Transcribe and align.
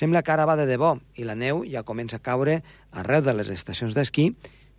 Sembla 0.00 0.22
que 0.24 0.32
ara 0.32 0.46
va 0.48 0.54
de 0.56 0.64
debò 0.64 0.94
i 1.20 1.26
la 1.28 1.34
neu 1.36 1.58
ja 1.68 1.82
comença 1.84 2.16
a 2.16 2.22
caure 2.24 2.62
arreu 2.96 3.20
de 3.20 3.34
les 3.36 3.50
estacions 3.52 3.92
d'esquí, 3.92 4.30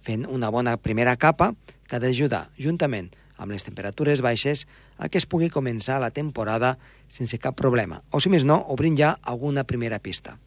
fent 0.01 0.24
una 0.25 0.50
bona 0.50 0.79
primera 0.82 1.13
capa 1.13 1.51
que 1.86 1.97
ha 1.97 2.00
d'ajudar, 2.01 2.47
juntament 2.58 3.12
amb 3.38 3.54
les 3.54 3.62
temperatures 3.62 4.23
baixes, 4.26 4.63
a 4.97 5.10
que 5.13 5.20
es 5.21 5.28
pugui 5.29 5.52
començar 5.54 5.99
la 6.02 6.10
temporada 6.10 6.71
sense 7.13 7.38
cap 7.38 7.54
problema, 7.60 7.99
o 8.10 8.18
si 8.18 8.31
més 8.34 8.47
no, 8.49 8.55
obrint 8.73 8.97
ja 8.97 9.12
alguna 9.21 9.62
primera 9.70 9.99
pista. 10.02 10.39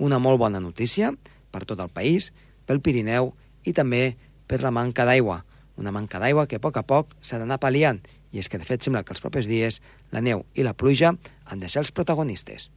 Una 0.00 0.16
molt 0.16 0.40
bona 0.40 0.60
notícia 0.60 1.10
per 1.52 1.66
tot 1.68 1.82
el 1.84 1.92
país, 1.92 2.30
pel 2.64 2.80
Pirineu 2.80 3.34
i 3.64 3.74
també 3.76 4.16
per 4.48 4.62
la 4.64 4.72
manca 4.72 5.04
d'aigua, 5.04 5.42
una 5.76 5.92
manca 5.92 6.20
d'aigua 6.22 6.46
que 6.48 6.56
a 6.56 6.62
poc 6.64 6.78
a 6.80 6.84
poc 6.84 7.12
s'ha 7.20 7.42
d'anar 7.42 7.60
pal·liant, 7.60 8.00
i 8.32 8.40
és 8.40 8.48
que 8.48 8.56
de 8.56 8.64
fet 8.64 8.80
sembla 8.80 9.04
que 9.04 9.12
els 9.12 9.20
propers 9.20 9.52
dies 9.52 9.82
la 10.16 10.24
neu 10.24 10.46
i 10.56 10.64
la 10.64 10.72
pluja 10.72 11.12
han 11.44 11.60
de 11.60 11.68
ser 11.68 11.84
els 11.84 11.92
protagonistes. 11.92 12.70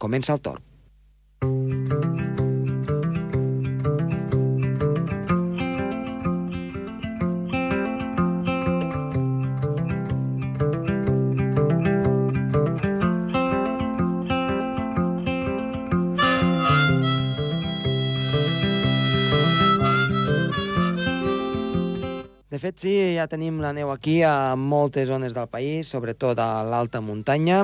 Comença 0.00 0.32
el 0.32 0.40
torn. 0.40 0.64
De 1.46 2.25
fet, 22.66 22.80
sí, 22.82 22.94
ja 23.14 23.26
tenim 23.30 23.60
la 23.62 23.72
neu 23.76 23.92
aquí 23.92 24.20
a 24.26 24.56
moltes 24.58 25.06
zones 25.06 25.34
del 25.36 25.46
país, 25.50 25.86
sobretot 25.86 26.38
a 26.42 26.64
l'alta 26.66 27.02
muntanya, 27.04 27.62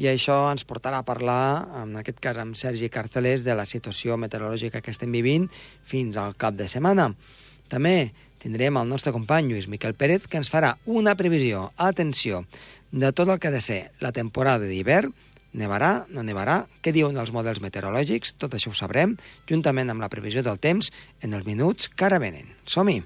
i 0.00 0.08
això 0.10 0.48
ens 0.50 0.64
portarà 0.66 1.02
a 1.02 1.06
parlar, 1.06 1.68
en 1.82 1.94
aquest 2.00 2.18
cas 2.22 2.40
amb 2.40 2.58
Sergi 2.58 2.90
Carcelés, 2.90 3.44
de 3.46 3.54
la 3.54 3.66
situació 3.68 4.16
meteorològica 4.18 4.82
que 4.82 4.90
estem 4.90 5.12
vivint 5.14 5.46
fins 5.86 6.18
al 6.18 6.34
cap 6.40 6.56
de 6.58 6.66
setmana. 6.68 7.12
També 7.70 8.10
tindrem 8.42 8.80
el 8.80 8.88
nostre 8.88 9.12
company 9.14 9.52
Lluís 9.52 9.68
Miquel 9.70 9.94
Pérez, 9.94 10.26
que 10.26 10.40
ens 10.40 10.50
farà 10.50 10.74
una 10.86 11.14
previsió, 11.14 11.70
atenció, 11.76 12.44
de 12.90 13.12
tot 13.12 13.28
el 13.28 13.38
que 13.38 13.52
ha 13.52 13.54
de 13.54 13.62
ser 13.62 13.80
la 14.00 14.10
temporada 14.16 14.66
d'hivern, 14.66 15.14
nevarà, 15.54 16.06
no 16.10 16.26
nevarà, 16.26 16.64
què 16.82 16.94
diuen 16.96 17.18
els 17.20 17.30
models 17.34 17.62
meteorològics, 17.62 18.34
tot 18.38 18.56
això 18.56 18.74
ho 18.74 18.78
sabrem, 18.78 19.14
juntament 19.46 19.90
amb 19.90 20.02
la 20.02 20.10
previsió 20.10 20.42
del 20.42 20.58
temps 20.58 20.90
en 21.22 21.34
els 21.38 21.46
minuts 21.46 21.90
que 21.94 22.10
ara 22.10 22.22
venen. 22.22 22.50
Som-hi! 22.66 23.02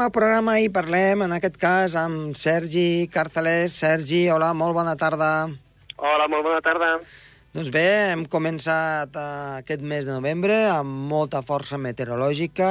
Iniciem 0.00 0.08
el 0.08 0.16
programa 0.16 0.52
i 0.64 0.68
parlem, 0.72 1.22
en 1.26 1.32
aquest 1.36 1.58
cas, 1.60 1.92
amb 1.92 2.32
Sergi 2.32 3.04
Carcelés. 3.12 3.74
Sergi, 3.76 4.30
hola, 4.32 4.54
molt 4.56 4.72
bona 4.72 4.94
tarda. 4.96 5.50
Hola, 5.98 6.24
molt 6.32 6.46
bona 6.46 6.62
tarda. 6.64 6.88
Doncs 7.52 7.68
bé, 7.68 7.84
hem 8.14 8.22
començat 8.24 9.12
uh, 9.12 9.58
aquest 9.58 9.84
mes 9.84 10.08
de 10.08 10.14
novembre 10.14 10.56
amb 10.72 10.88
molta 11.10 11.42
força 11.44 11.76
meteorològica, 11.76 12.70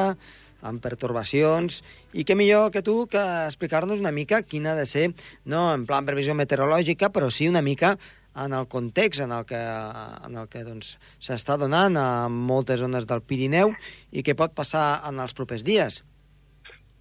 amb 0.66 0.82
pertorbacions, 0.82 1.84
i 2.18 2.26
què 2.26 2.34
millor 2.34 2.74
que 2.74 2.82
tu 2.82 3.04
que 3.06 3.22
explicar-nos 3.46 4.02
una 4.02 4.16
mica 4.16 4.42
quina 4.42 4.74
ha 4.74 4.80
de 4.82 4.90
ser, 4.90 5.12
no 5.46 5.68
en 5.76 5.86
plan 5.86 6.10
previsió 6.10 6.34
meteorològica, 6.34 7.14
però 7.14 7.30
sí 7.30 7.46
una 7.46 7.62
mica 7.62 7.94
en 8.42 8.58
el 8.58 8.66
context 8.66 9.22
en 9.22 9.38
el 9.38 9.46
que, 9.46 9.62
en 9.62 10.34
el 10.34 10.50
que 10.50 10.66
doncs, 10.66 10.96
s'està 11.22 11.62
donant 11.62 11.94
a 11.94 12.10
moltes 12.26 12.82
zones 12.82 13.06
del 13.06 13.22
Pirineu 13.22 13.78
i 14.10 14.26
què 14.26 14.34
pot 14.34 14.58
passar 14.58 15.04
en 15.06 15.22
els 15.22 15.38
propers 15.38 15.62
dies. 15.62 16.02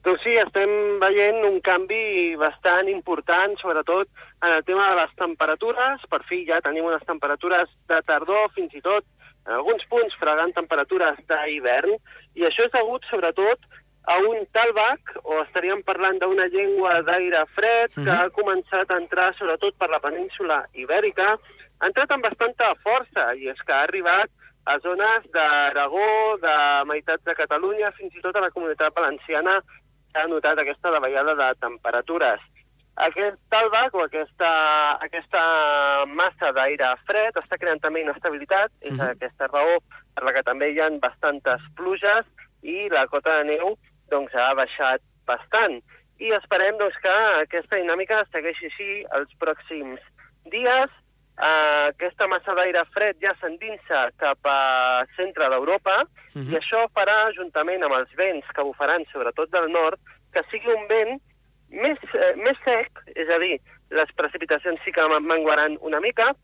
Doncs 0.06 0.22
sí, 0.22 0.32
estem 0.38 0.70
veient 1.02 1.42
un 1.48 1.58
canvi 1.64 2.36
bastant 2.38 2.86
important, 2.88 3.56
sobretot 3.58 4.08
en 4.44 4.52
el 4.52 4.62
tema 4.64 4.86
de 4.90 5.00
les 5.00 5.14
temperatures. 5.18 6.04
Per 6.10 6.22
fi 6.28 6.44
ja 6.46 6.60
tenim 6.64 6.86
unes 6.86 7.02
temperatures 7.08 7.72
de 7.90 7.98
tardor, 8.06 8.46
fins 8.54 8.74
i 8.78 8.82
tot 8.84 9.04
en 9.48 9.56
alguns 9.56 9.84
punts 9.90 10.14
fregant 10.20 10.54
temperatures 10.54 11.18
d'hivern, 11.30 11.96
i 12.36 12.46
això 12.46 12.66
és 12.68 12.74
degut 12.74 13.06
sobretot 13.08 13.64
a 14.08 14.16
un 14.24 14.44
talbac, 14.56 15.16
o 15.24 15.42
estaríem 15.42 15.82
parlant 15.84 16.20
d'una 16.20 16.46
llengua 16.52 17.00
d'aire 17.04 17.42
fred, 17.56 17.92
que 17.96 18.12
ha 18.12 18.28
començat 18.36 18.90
a 18.90 19.00
entrar 19.02 19.32
sobretot 19.36 19.76
per 19.80 19.90
la 19.92 20.00
península 20.04 20.62
ibèrica, 20.72 21.34
ha 21.36 21.90
entrat 21.90 22.14
amb 22.14 22.24
bastanta 22.24 22.70
força, 22.84 23.32
i 23.36 23.50
és 23.52 23.60
que 23.64 23.74
ha 23.74 23.82
arribat 23.88 24.30
a 24.68 24.78
zones 24.84 25.28
d'Aragó, 25.32 26.38
de 26.40 26.56
meitats 26.88 27.24
de 27.24 27.34
Catalunya, 27.36 27.92
fins 27.98 28.16
i 28.16 28.24
tot 28.24 28.36
a 28.36 28.44
la 28.44 28.52
comunitat 28.54 28.96
valenciana, 28.96 29.58
s'ha 30.18 30.26
notat 30.30 30.58
aquesta 30.58 30.90
davallada 30.90 31.34
de 31.38 31.48
temperatures. 31.62 32.40
Aquest 32.98 33.36
talbac 33.52 33.94
o 33.94 34.02
aquesta, 34.02 34.48
aquesta 35.04 35.42
massa 36.10 36.50
d'aire 36.56 36.88
fred 37.06 37.36
està 37.38 37.58
creant 37.60 37.78
també 37.84 38.02
inestabilitat, 38.02 38.72
és 38.82 38.92
Mhm. 38.92 39.10
aquesta 39.14 39.46
raó 39.46 39.78
per 40.14 40.24
la 40.24 40.32
que 40.32 40.42
també 40.42 40.72
hi 40.72 40.80
ha 40.80 40.90
bastantes 40.98 41.62
pluges 41.76 42.26
i 42.62 42.88
la 42.88 43.06
cota 43.06 43.38
de 43.38 43.44
neu 43.54 43.76
doncs, 44.10 44.34
ha 44.34 44.54
baixat 44.54 45.00
bastant. 45.26 45.80
I 46.18 46.32
esperem 46.32 46.76
doncs, 46.78 46.96
que 46.98 47.14
aquesta 47.44 47.76
dinàmica 47.76 48.24
segueixi 48.32 48.66
així 48.66 49.04
els 49.12 49.30
pròxims 49.38 50.00
dies. 50.50 50.90
Uh, 51.38 51.92
aquesta 51.92 52.26
massa 52.26 52.50
d'aire 52.58 52.82
fred 52.90 53.20
ja 53.22 53.30
s'endinsa 53.38 54.08
cap 54.18 54.38
a 54.42 55.04
centre 55.14 55.46
d'Europa 55.48 56.00
Mhm. 56.34 56.50
i 56.50 56.56
això 56.58 56.88
farà, 56.90 57.30
juntament 57.36 57.82
amb 57.82 57.94
els 57.94 58.10
vents 58.18 58.46
que 58.54 58.62
bufaran 58.62 59.04
sobretot 59.12 59.50
del 59.50 59.70
nord, 59.70 60.00
que 60.32 60.42
sigui 60.50 60.72
un 60.72 60.86
vent 60.88 61.20
més, 61.70 61.98
eh, 62.14 62.34
més 62.36 62.56
sec, 62.64 62.90
és 63.14 63.28
a 63.28 63.38
dir, 63.38 63.60
les 63.90 64.10
precipitacions 64.16 64.80
sí 64.84 64.92
que 64.92 65.06
menguaran 65.20 65.78
una 65.80 66.00
mica, 66.00 66.34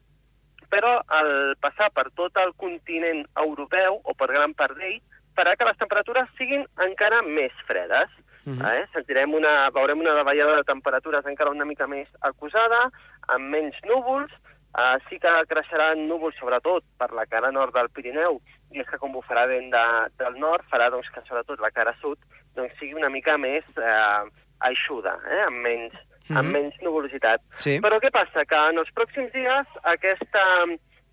però 0.70 1.00
al 1.08 1.56
passar 1.60 1.90
per 1.92 2.10
tot 2.14 2.36
el 2.36 2.54
continent 2.54 3.26
europeu, 3.36 4.00
o 4.04 4.14
per 4.14 4.28
gran 4.28 4.54
part 4.54 4.76
d'ell, 4.76 5.00
farà 5.36 5.56
que 5.56 5.64
les 5.64 5.76
temperatures 5.76 6.28
siguin 6.38 6.66
encara 6.78 7.22
més 7.22 7.52
fredes. 7.66 8.10
Mhm. 8.46 8.64
eh? 8.64 8.86
Sentirem 8.92 9.32
una, 9.34 9.70
veurem 9.70 10.00
una 10.00 10.12
davallada 10.14 10.56
de 10.56 10.64
temperatures 10.64 11.24
encara 11.26 11.50
una 11.50 11.64
mica 11.64 11.86
més 11.86 12.08
acusada, 12.20 12.90
amb 13.28 13.48
menys 13.48 13.76
núvols, 13.84 14.30
Uh, 14.74 14.98
sí 15.08 15.20
que 15.22 15.30
creixeran 15.46 16.08
núvols, 16.08 16.34
sobretot 16.40 16.82
per 16.98 17.12
la 17.14 17.26
cara 17.30 17.52
nord 17.54 17.72
del 17.76 17.88
Pirineu, 17.94 18.40
i 18.74 18.80
és 18.82 18.88
que 18.90 18.98
com 18.98 19.12
bufarà 19.14 19.46
vent 19.46 19.68
de, 19.70 19.84
del 20.18 20.34
nord, 20.42 20.64
farà 20.70 20.88
doncs, 20.90 21.06
que 21.14 21.22
sobretot 21.28 21.60
la 21.62 21.70
cara 21.70 21.92
sud 22.00 22.18
doncs, 22.56 22.74
sigui 22.80 22.94
una 22.98 23.08
mica 23.08 23.36
més 23.38 23.62
eh, 23.78 24.24
aixuda, 24.66 25.14
eh? 25.30 25.44
amb, 25.46 25.62
menys, 25.62 25.94
Mhm. 26.24 26.38
amb 26.40 26.52
menys 26.56 26.74
nuvolositat. 26.82 27.40
Sí. 27.58 27.78
Però 27.84 27.98
què 28.00 28.10
passa? 28.10 28.44
Que 28.48 28.56
en 28.70 28.78
els 28.80 28.88
pròxims 28.96 29.30
dies 29.32 29.66
aquesta, 29.84 30.42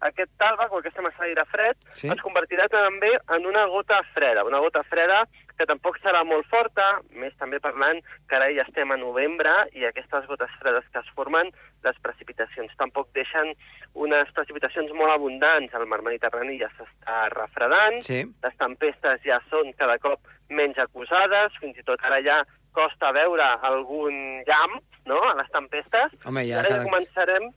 aquest 0.07 0.31
talbac 0.39 0.71
o 0.71 0.79
aquesta 0.79 1.01
massa 1.03 1.19
d'aire 1.25 1.43
fred 1.51 1.75
Sí. 1.93 2.07
es 2.07 2.21
convertirà 2.23 2.67
també 2.71 3.11
en 3.35 3.45
una 3.45 3.65
gota 3.67 4.01
freda, 4.15 4.45
una 4.45 4.59
gota 4.59 4.81
freda 4.83 5.25
que 5.57 5.67
tampoc 5.69 5.97
serà 6.01 6.23
molt 6.27 6.47
forta, 6.51 6.85
més 7.17 7.33
també 7.39 7.59
parlant 7.63 7.99
que 8.29 8.37
ara 8.37 8.49
ja 8.55 8.65
estem 8.67 8.91
a 8.91 8.97
novembre 8.99 9.53
i 9.77 9.85
aquestes 9.87 10.27
gotes 10.29 10.53
fredes 10.61 10.87
que 10.93 10.99
es 10.99 11.11
formen, 11.15 11.51
les 11.85 11.97
precipitacions 12.03 12.73
tampoc 12.79 13.09
deixen 13.17 13.53
unes 13.93 14.31
precipitacions 14.37 14.91
molt 14.97 15.13
abundants. 15.15 15.73
El 15.73 15.87
mar 15.89 16.01
Mediterrani 16.05 16.57
ja 16.61 16.69
s'està 16.77 17.27
refredant, 17.35 18.01
Sí. 18.05 18.23
les 18.43 18.57
tempestes 18.57 19.21
ja 19.25 19.41
són 19.49 19.73
cada 19.77 19.97
cop 19.99 20.19
menys 20.49 20.77
acusades, 20.77 21.55
fins 21.59 21.77
i 21.77 21.83
tot 21.87 21.99
ara 22.03 22.21
ja 22.21 22.41
costa 22.75 23.11
veure 23.11 23.43
algun 23.67 24.43
llamp 24.47 24.79
no? 25.05 25.19
a 25.29 25.35
les 25.35 25.49
tempestes. 25.51 26.13
Home, 26.25 26.45
I 26.45 26.51
ja 26.53 26.59
ara 26.59 26.69
ja 26.69 26.77
cada... 26.77 26.89
començarem... 26.89 27.51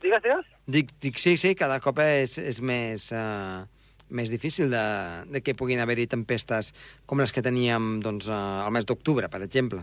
Digues, 0.00 0.22
digues. 0.24 0.46
Dic, 0.66 0.94
dic 1.02 1.18
sí, 1.20 1.36
sí, 1.36 1.54
cada 1.54 1.76
cop 1.84 1.98
és, 2.00 2.38
és 2.38 2.60
més, 2.64 3.10
uh, 3.12 3.66
més 4.10 4.30
difícil 4.30 4.70
de, 4.70 4.82
de 5.30 5.40
que 5.42 5.54
puguin 5.54 5.80
haver-hi 5.80 6.06
tempestes 6.10 6.72
com 7.06 7.18
les 7.22 7.32
que 7.32 7.42
teníem 7.42 8.00
doncs, 8.04 8.28
uh, 8.28 8.64
al 8.66 8.72
mes 8.74 8.86
d'octubre, 8.86 9.28
per 9.28 9.42
exemple. 9.42 9.82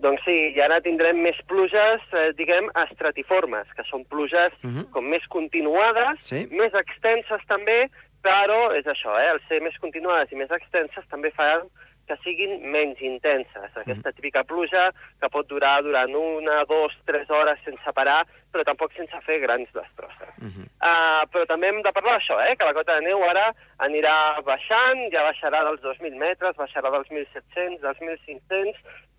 Doncs 0.00 0.22
sí, 0.24 0.36
i 0.56 0.60
ara 0.64 0.78
tindrem 0.80 1.18
més 1.20 1.36
pluges, 1.46 2.00
eh, 2.16 2.30
diguem, 2.38 2.70
estratiformes, 2.86 3.68
que 3.76 3.84
són 3.84 4.06
pluges 4.08 4.52
Mhm. 4.62 4.86
com 4.94 5.04
més 5.04 5.26
continuades, 5.28 6.18
Sí. 6.22 6.46
més 6.50 6.72
extenses 6.72 7.42
també, 7.46 7.90
però 8.22 8.72
és 8.78 8.86
això, 8.86 9.18
eh, 9.20 9.30
el 9.34 9.40
ser 9.48 9.60
més 9.60 9.76
continuades 9.78 10.32
i 10.32 10.36
més 10.36 10.50
extenses 10.50 11.04
també 11.10 11.30
fan 11.32 11.68
que 12.10 12.18
siguin 12.24 12.58
menys 12.74 12.98
intenses. 13.06 13.70
Aquesta 13.78 14.10
típica 14.16 14.42
pluja 14.42 14.88
que 15.22 15.30
pot 15.30 15.46
durar 15.50 15.76
durant 15.86 16.14
una, 16.18 16.64
dos, 16.70 16.96
tres 17.06 17.30
hores 17.30 17.60
sense 17.66 17.94
parar, 17.94 18.24
però 18.50 18.64
tampoc 18.66 18.96
sense 18.98 19.20
fer 19.26 19.38
grans 19.44 19.70
destrosses. 19.76 20.34
uh 20.42 20.50
-huh. 20.50 20.66
uh, 20.90 21.22
però 21.32 21.46
també 21.46 21.68
hem 21.68 21.82
de 21.82 21.92
parlar 21.92 22.18
d'això, 22.18 22.40
eh? 22.48 22.56
que 22.56 22.64
la 22.64 22.74
cota 22.74 22.96
de 22.96 23.06
neu 23.06 23.22
ara 23.22 23.46
anirà 23.78 24.42
baixant, 24.42 24.98
ja 25.12 25.22
baixarà 25.22 25.62
dels 25.64 25.80
2.000 25.82 26.18
metres, 26.18 26.56
baixarà 26.56 26.90
dels 26.90 27.08
1.700, 27.10 27.80
dels 27.80 28.00
1.500, 28.00 28.74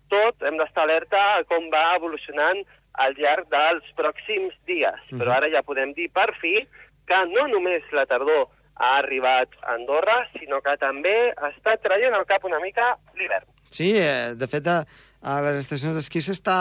tot 0.08 0.42
hem 0.42 0.56
d'estar 0.58 0.84
alerta 0.84 1.20
a 1.36 1.44
com 1.44 1.70
va 1.70 1.96
evolucionant 1.96 2.60
al 3.04 3.14
llarg 3.16 3.48
dels 3.48 3.84
pròxims 3.96 4.54
dies. 4.66 5.00
Uh 5.00 5.08
-huh. 5.08 5.18
Però 5.18 5.30
ara 5.32 5.48
ja 5.48 5.62
podem 5.62 5.94
dir 5.94 6.10
per 6.12 6.34
fi 6.40 6.68
que 7.06 7.20
no 7.26 7.48
només 7.48 7.82
la 7.92 8.06
tardor 8.06 8.48
ha 8.82 8.96
arribat 8.98 9.54
a 9.62 9.76
Andorra, 9.76 10.24
sinó 10.34 10.58
que 10.64 10.74
també 10.80 11.14
està 11.52 11.76
traient 11.78 12.14
al 12.18 12.26
cap 12.26 12.44
una 12.48 12.58
mica 12.62 12.96
l'hivern. 13.18 13.46
Sí, 13.70 13.92
eh, 13.96 14.34
de 14.36 14.48
fet, 14.50 14.66
a, 14.66 14.82
a 15.22 15.36
les 15.46 15.60
estacions 15.62 15.94
d'esquí 15.96 16.20
s'està 16.24 16.56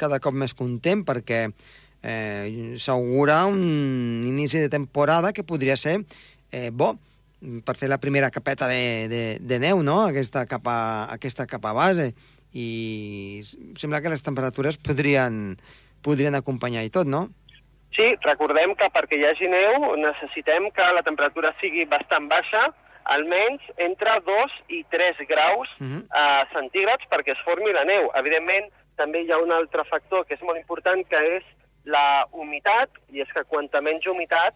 cada 0.00 0.18
cop 0.24 0.34
més 0.34 0.56
content 0.56 1.04
perquè 1.06 1.42
eh, 1.46 2.74
s'augura 2.80 3.44
un 3.50 4.24
inici 4.26 4.62
de 4.62 4.72
temporada 4.72 5.34
que 5.36 5.44
podria 5.44 5.76
ser 5.76 6.00
eh, 6.50 6.70
bo 6.72 6.94
per 7.66 7.76
fer 7.76 7.90
la 7.92 8.00
primera 8.00 8.32
capeta 8.32 8.66
de, 8.66 9.06
de, 9.12 9.22
de 9.38 9.58
neu, 9.60 9.82
no?, 9.84 10.00
aquesta 10.08 10.46
capa, 10.48 11.06
aquesta 11.12 11.44
capa 11.46 11.74
base 11.76 12.14
i 12.56 13.42
sembla 13.76 14.00
que 14.00 14.08
les 14.08 14.24
temperatures 14.24 14.80
podrien, 14.80 15.58
podrien 16.00 16.34
acompanyar 16.34 16.86
i 16.86 16.90
tot, 16.90 17.04
no? 17.06 17.26
Sí, 17.94 18.14
recordem 18.24 18.74
que 18.74 18.88
perquè 18.92 19.16
hi 19.16 19.24
hagi 19.28 19.48
neu 19.48 19.94
necessitem 19.96 20.70
que 20.74 20.88
la 20.92 21.04
temperatura 21.06 21.54
sigui 21.60 21.86
bastant 21.88 22.28
baixa, 22.28 22.66
almenys 23.06 23.62
entre 23.76 24.18
2 24.26 24.56
i 24.74 24.82
3 24.90 25.22
graus 25.28 25.68
uh 25.78 25.86
-huh. 25.86 26.02
uh, 26.10 26.42
centígrads 26.52 27.06
perquè 27.10 27.32
es 27.32 27.44
formi 27.44 27.72
la 27.72 27.84
neu. 27.84 28.10
Evidentment, 28.14 28.66
també 28.96 29.22
hi 29.22 29.32
ha 29.32 29.38
un 29.38 29.52
altre 29.52 29.84
factor 29.84 30.26
que 30.26 30.34
és 30.34 30.42
molt 30.42 30.58
important, 30.58 31.06
que 31.08 31.20
és 31.36 31.44
la 31.84 32.26
humitat, 32.32 32.90
i 33.12 33.20
és 33.20 33.32
que 33.32 33.44
quanta 33.44 33.80
menys 33.80 34.06
humitat, 34.06 34.54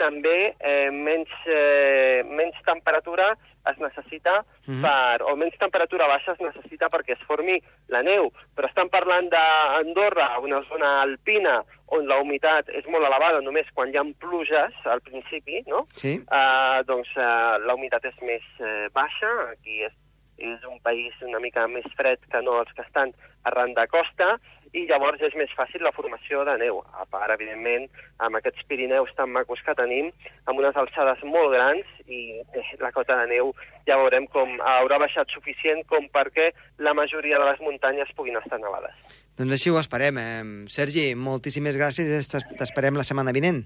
també 0.00 0.54
eh, 0.58 0.90
menys, 0.90 1.32
eh, 1.46 2.22
menys 2.24 2.56
temperatura 2.64 3.36
es 3.68 3.78
necessita 3.78 4.44
mm 4.66 4.74
-hmm. 4.74 4.82
per, 4.82 5.22
o 5.22 5.36
menys 5.36 5.58
temperatura 5.58 6.06
baixa 6.08 6.32
es 6.32 6.40
necessita 6.40 6.88
perquè 6.88 7.12
es 7.12 7.26
formi 7.26 7.60
la 7.88 8.02
neu. 8.02 8.32
Però 8.56 8.66
estan 8.66 8.88
parlant 8.88 9.28
d'Andorra, 9.28 10.38
una 10.38 10.62
zona 10.68 11.00
alpina 11.02 11.64
on 11.86 12.06
la 12.06 12.20
humitat 12.20 12.68
és 12.68 12.86
molt 12.86 13.04
elevada 13.04 13.40
només 13.40 13.66
quan 13.74 13.90
hi 13.90 13.98
ha 13.98 14.04
pluges 14.18 14.74
al 14.84 15.00
principi, 15.00 15.62
no? 15.66 15.86
Sí. 15.94 16.18
Uh, 16.30 16.84
doncs 16.86 17.10
uh, 17.16 17.58
la 17.66 17.74
humitat 17.74 18.04
és 18.04 18.20
més 18.22 18.44
uh, 18.60 18.86
baixa, 18.92 19.30
aquí 19.52 19.82
és, 19.82 19.92
és 20.38 20.64
un 20.64 20.78
país 20.80 21.12
una 21.26 21.40
mica 21.40 21.66
més 21.66 21.86
fred 21.98 22.18
que 22.30 22.42
no 22.42 22.60
els 22.60 22.72
que 22.72 22.82
estan 22.82 23.12
arran 23.44 23.74
de 23.74 23.86
costa, 23.88 24.38
i 24.76 24.84
llavors 24.86 25.22
és 25.26 25.34
més 25.38 25.50
fàcil 25.58 25.82
la 25.82 25.92
formació 25.94 26.44
de 26.46 26.54
neu. 26.60 26.80
A 26.94 27.06
part, 27.10 27.32
evidentment, 27.34 27.88
amb 28.22 28.38
aquests 28.38 28.66
Pirineus 28.70 29.10
tan 29.18 29.32
macos 29.34 29.62
que 29.66 29.74
tenim, 29.78 30.10
amb 30.46 30.62
unes 30.62 30.76
alçades 30.78 31.22
molt 31.26 31.54
grans, 31.54 31.88
i 32.06 32.20
eh, 32.42 32.66
la 32.82 32.92
cota 32.94 33.18
de 33.22 33.26
neu 33.32 33.52
ja 33.88 33.98
veurem 34.00 34.28
com 34.30 34.58
haurà 34.76 35.00
baixat 35.02 35.32
suficient 35.34 35.82
com 35.90 36.06
perquè 36.14 36.50
la 36.78 36.94
majoria 36.94 37.40
de 37.40 37.50
les 37.50 37.64
muntanyes 37.64 38.14
puguin 38.18 38.38
estar 38.38 38.60
nevades. 38.62 38.94
Doncs 39.38 39.56
així 39.56 39.72
ho 39.72 39.80
esperem. 39.80 40.20
Eh? 40.20 40.44
Sergi, 40.70 41.10
moltíssimes 41.16 41.78
gràcies 41.80 42.30
t'esperem 42.30 42.98
la 42.98 43.06
setmana 43.06 43.34
vinent. 43.34 43.64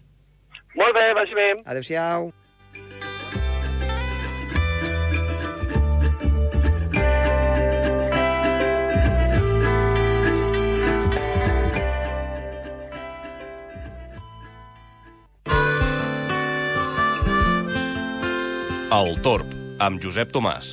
Molt 0.75 0.97
bé, 0.97 1.11
vagi 1.15 1.37
bé. 1.37 1.51
Adéu-siau. 1.65 2.33
El 18.94 19.17
Torb, 19.25 19.49
amb 19.82 19.99
Josep 19.99 20.29
Tomàs. 20.31 20.69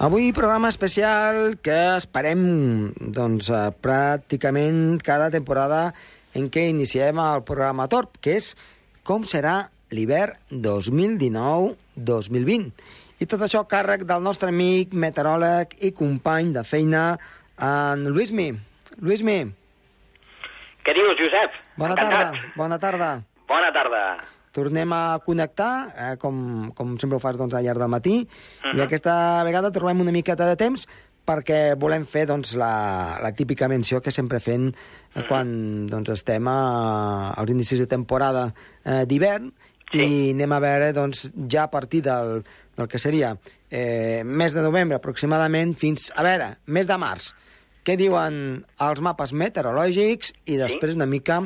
Avui 0.00 0.32
programa 0.32 0.72
especial 0.72 1.60
que 1.62 1.76
esperem 2.00 2.40
doncs, 3.14 3.52
eh, 3.52 3.66
pràcticament 3.84 4.96
cada 5.04 5.30
temporada 5.30 5.92
en 6.34 6.50
què 6.50 6.68
iniciem 6.70 7.18
el 7.18 7.42
programa 7.42 7.88
TORP, 7.88 8.16
que 8.20 8.36
és 8.36 8.56
com 9.04 9.22
serà 9.22 9.68
l'hivern 9.90 10.32
2019-2020. 10.50 12.72
I 13.20 13.26
tot 13.28 13.40
això 13.44 13.66
càrrec 13.68 14.06
del 14.08 14.22
nostre 14.24 14.48
amic, 14.48 14.94
meteoròleg 14.96 15.74
i 15.84 15.90
company 15.92 16.54
de 16.56 16.62
feina, 16.64 17.18
en 17.60 18.06
Luismi. 18.08 18.54
Luismi. 19.00 19.42
Què 20.84 20.94
dius, 20.96 21.12
Josep? 21.18 21.50
Bona 21.76 21.92
Encantat. 21.94 22.32
tarda. 22.32 22.52
Bona 22.56 22.78
tarda. 22.78 23.10
Bona 23.48 23.72
tarda. 23.74 24.04
Tornem 24.50 24.90
a 24.92 25.18
connectar, 25.22 25.94
eh, 25.94 26.16
com, 26.18 26.72
com 26.74 26.96
sempre 26.98 27.16
ho 27.16 27.20
fas 27.22 27.36
doncs, 27.38 27.54
al 27.54 27.62
llarg 27.62 27.78
del 27.78 27.88
matí, 27.92 28.16
uh 28.22 28.26
-huh. 28.26 28.72
i 28.72 28.76
Mhm. 28.76 28.82
aquesta 28.82 29.44
vegada 29.44 29.70
trobem 29.70 30.00
una 30.00 30.10
miqueta 30.10 30.44
de 30.46 30.56
temps 30.56 30.88
perquè 31.30 31.60
volem 31.78 32.02
fer 32.08 32.26
doncs, 32.26 32.56
la, 32.58 33.18
la 33.22 33.30
típica 33.36 33.68
menció 33.70 34.02
que 34.02 34.10
sempre 34.10 34.42
fem 34.42 34.68
eh, 34.70 35.22
quan 35.28 35.86
doncs, 35.90 36.10
estem 36.18 36.50
a, 36.50 36.60
als 37.38 37.54
inicis 37.54 37.84
de 37.84 37.90
temporada 37.90 38.50
eh, 38.50 39.04
d'hivern 39.06 39.52
Sí. 39.90 40.04
i 40.06 40.18
anem 40.30 40.52
a 40.54 40.60
veure 40.62 40.92
doncs, 40.94 41.24
ja 41.50 41.64
a 41.64 41.70
partir 41.70 42.04
del, 42.06 42.44
del 42.78 42.86
que 42.86 43.00
seria 43.02 43.32
eh, 43.66 44.22
mes 44.22 44.54
de 44.54 44.62
novembre 44.62 45.00
aproximadament 45.00 45.74
fins, 45.74 46.12
a 46.14 46.22
veure, 46.22 46.52
mes 46.70 46.86
de 46.86 46.98
març. 47.00 47.32
Què 47.82 47.96
diuen 47.98 48.36
els 48.86 49.02
mapes 49.02 49.34
meteorològics 49.34 50.30
i 50.46 50.60
després 50.60 50.94
una 50.94 51.10
mica 51.10 51.40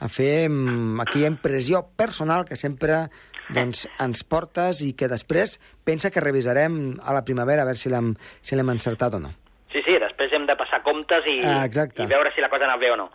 a 0.00 0.08
fer 0.12 0.48
mm, 0.50 1.00
aquí 1.06 1.24
impressió 1.24 1.86
personal 1.96 2.44
que 2.44 2.60
sempre 2.60 3.06
doncs, 3.54 3.88
ens 4.00 4.24
portes 4.24 4.80
i 4.82 4.92
que 4.96 5.08
després 5.08 5.58
pensa 5.84 6.10
que 6.10 6.20
revisarem 6.20 6.98
a 7.02 7.12
la 7.12 7.24
primavera 7.24 7.62
a 7.62 7.68
veure 7.68 7.78
si 7.78 7.88
l'hem 7.90 8.14
si 8.42 8.54
encertat 8.58 9.14
o 9.14 9.20
no. 9.20 9.30
Sí, 9.72 9.82
sí, 9.86 9.98
després 9.98 10.32
hem 10.32 10.46
de 10.46 10.56
passar 10.56 10.82
comptes 10.82 11.26
i, 11.26 11.40
Ah, 11.44 11.64
exacte. 11.64 12.02
i 12.02 12.06
veure 12.06 12.32
si 12.34 12.40
la 12.40 12.48
cosa 12.48 12.64
ha 12.64 12.68
anat 12.72 12.80
bé 12.80 12.90
o 12.90 12.96
no. 12.96 13.10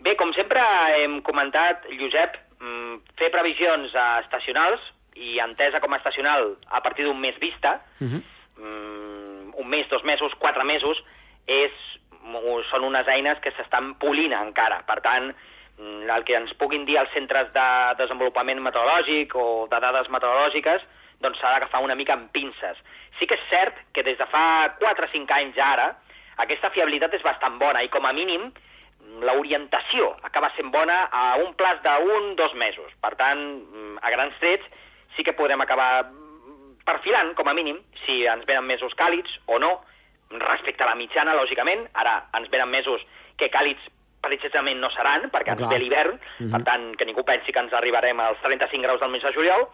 Bé, 0.00 0.14
com 0.16 0.32
sempre 0.32 0.60
hem 1.02 1.20
comentat, 1.22 1.82
Josep, 1.98 2.36
mm, 2.60 3.00
fer 3.18 3.30
previsions 3.34 3.90
estacionals 4.24 4.80
i 5.16 5.38
entesa 5.42 5.80
com 5.80 5.92
a 5.92 5.96
estacional 5.96 6.56
a 6.70 6.80
partir 6.82 7.04
d'un 7.04 7.18
mes 7.20 7.38
vista, 7.40 7.80
Uh 8.00 8.06
-huh. 8.06 8.22
mm, 8.62 9.54
un 9.58 9.68
mes, 9.68 9.88
dos 9.88 10.04
mesos, 10.04 10.32
quatre 10.38 10.62
mesos, 10.64 11.02
és, 11.46 11.72
són 12.70 12.84
unes 12.84 13.06
eines 13.08 13.38
que 13.40 13.50
s'estan 13.52 13.94
polint 13.98 14.32
encara. 14.32 14.84
Per 14.86 15.00
tant, 15.00 15.34
el 15.78 16.24
que 16.24 16.34
ens 16.34 16.54
puguin 16.58 16.84
dir 16.88 16.98
els 16.98 17.12
centres 17.14 17.52
de 17.54 17.66
desenvolupament 18.00 18.60
meteorològic 18.62 19.34
o 19.38 19.66
de 19.70 19.80
dades 19.80 20.08
meteorològiques 20.10 20.84
doncs 21.22 21.38
s'ha 21.40 21.52
d'agafar 21.54 21.82
una 21.82 21.96
mica 21.98 22.14
amb 22.14 22.30
pinces. 22.34 22.78
Sí 23.18 23.26
que 23.26 23.34
és 23.34 23.46
cert 23.50 23.78
que 23.94 24.04
des 24.06 24.18
de 24.18 24.26
fa 24.30 24.74
4 24.78 25.06
o 25.06 25.10
5 25.12 25.34
anys 25.34 25.58
ara 25.58 25.90
aquesta 26.44 26.70
fiabilitat 26.70 27.14
és 27.18 27.26
bastant 27.26 27.58
bona 27.58 27.82
i 27.82 27.90
com 27.90 28.06
a 28.06 28.14
mínim 28.14 28.50
l'orientació 29.24 30.12
acaba 30.22 30.50
sent 30.56 30.70
bona 30.70 30.98
a 31.10 31.36
un 31.42 31.54
plaç 31.58 31.80
d'un, 31.82 32.34
dos 32.36 32.54
mesos. 32.54 32.92
Per 33.02 33.14
tant, 33.16 33.38
mm, 33.38 33.98
a 34.02 34.10
grans 34.10 34.38
trets, 34.38 34.64
sí 35.16 35.24
que 35.24 35.34
podrem 35.34 35.60
acabar 35.60 36.04
mm, 36.04 36.84
perfilant, 36.84 37.34
com 37.34 37.48
a 37.48 37.54
mínim, 37.54 37.80
si 38.04 38.24
ens 38.26 38.46
venen 38.46 38.66
mesos 38.66 38.94
càlids 38.94 39.40
o 39.46 39.58
no, 39.58 39.80
respecte 40.30 40.84
a 40.84 40.90
la 40.90 40.98
mitjana, 40.98 41.34
lògicament. 41.34 41.88
Ara 41.94 42.28
ens 42.36 42.50
venen 42.50 42.70
mesos 42.70 43.02
que 43.38 43.50
càlids 43.50 43.82
precisament 44.24 44.80
no 44.80 44.90
seran, 44.94 45.28
perquè 45.32 45.54
ens 45.54 45.62
Clar. 45.62 45.70
ve 45.74 45.78
l'hivern, 45.82 46.18
per 46.52 46.62
tant, 46.66 46.90
que 46.98 47.06
ningú 47.06 47.24
pensi 47.26 47.52
que 47.52 47.62
ens 47.62 47.72
arribarem 47.72 48.20
als 48.20 48.40
35 48.42 48.82
graus 48.82 49.00
del 49.00 49.12
mes 49.14 49.22
de 49.22 49.32
juliol, 49.36 49.68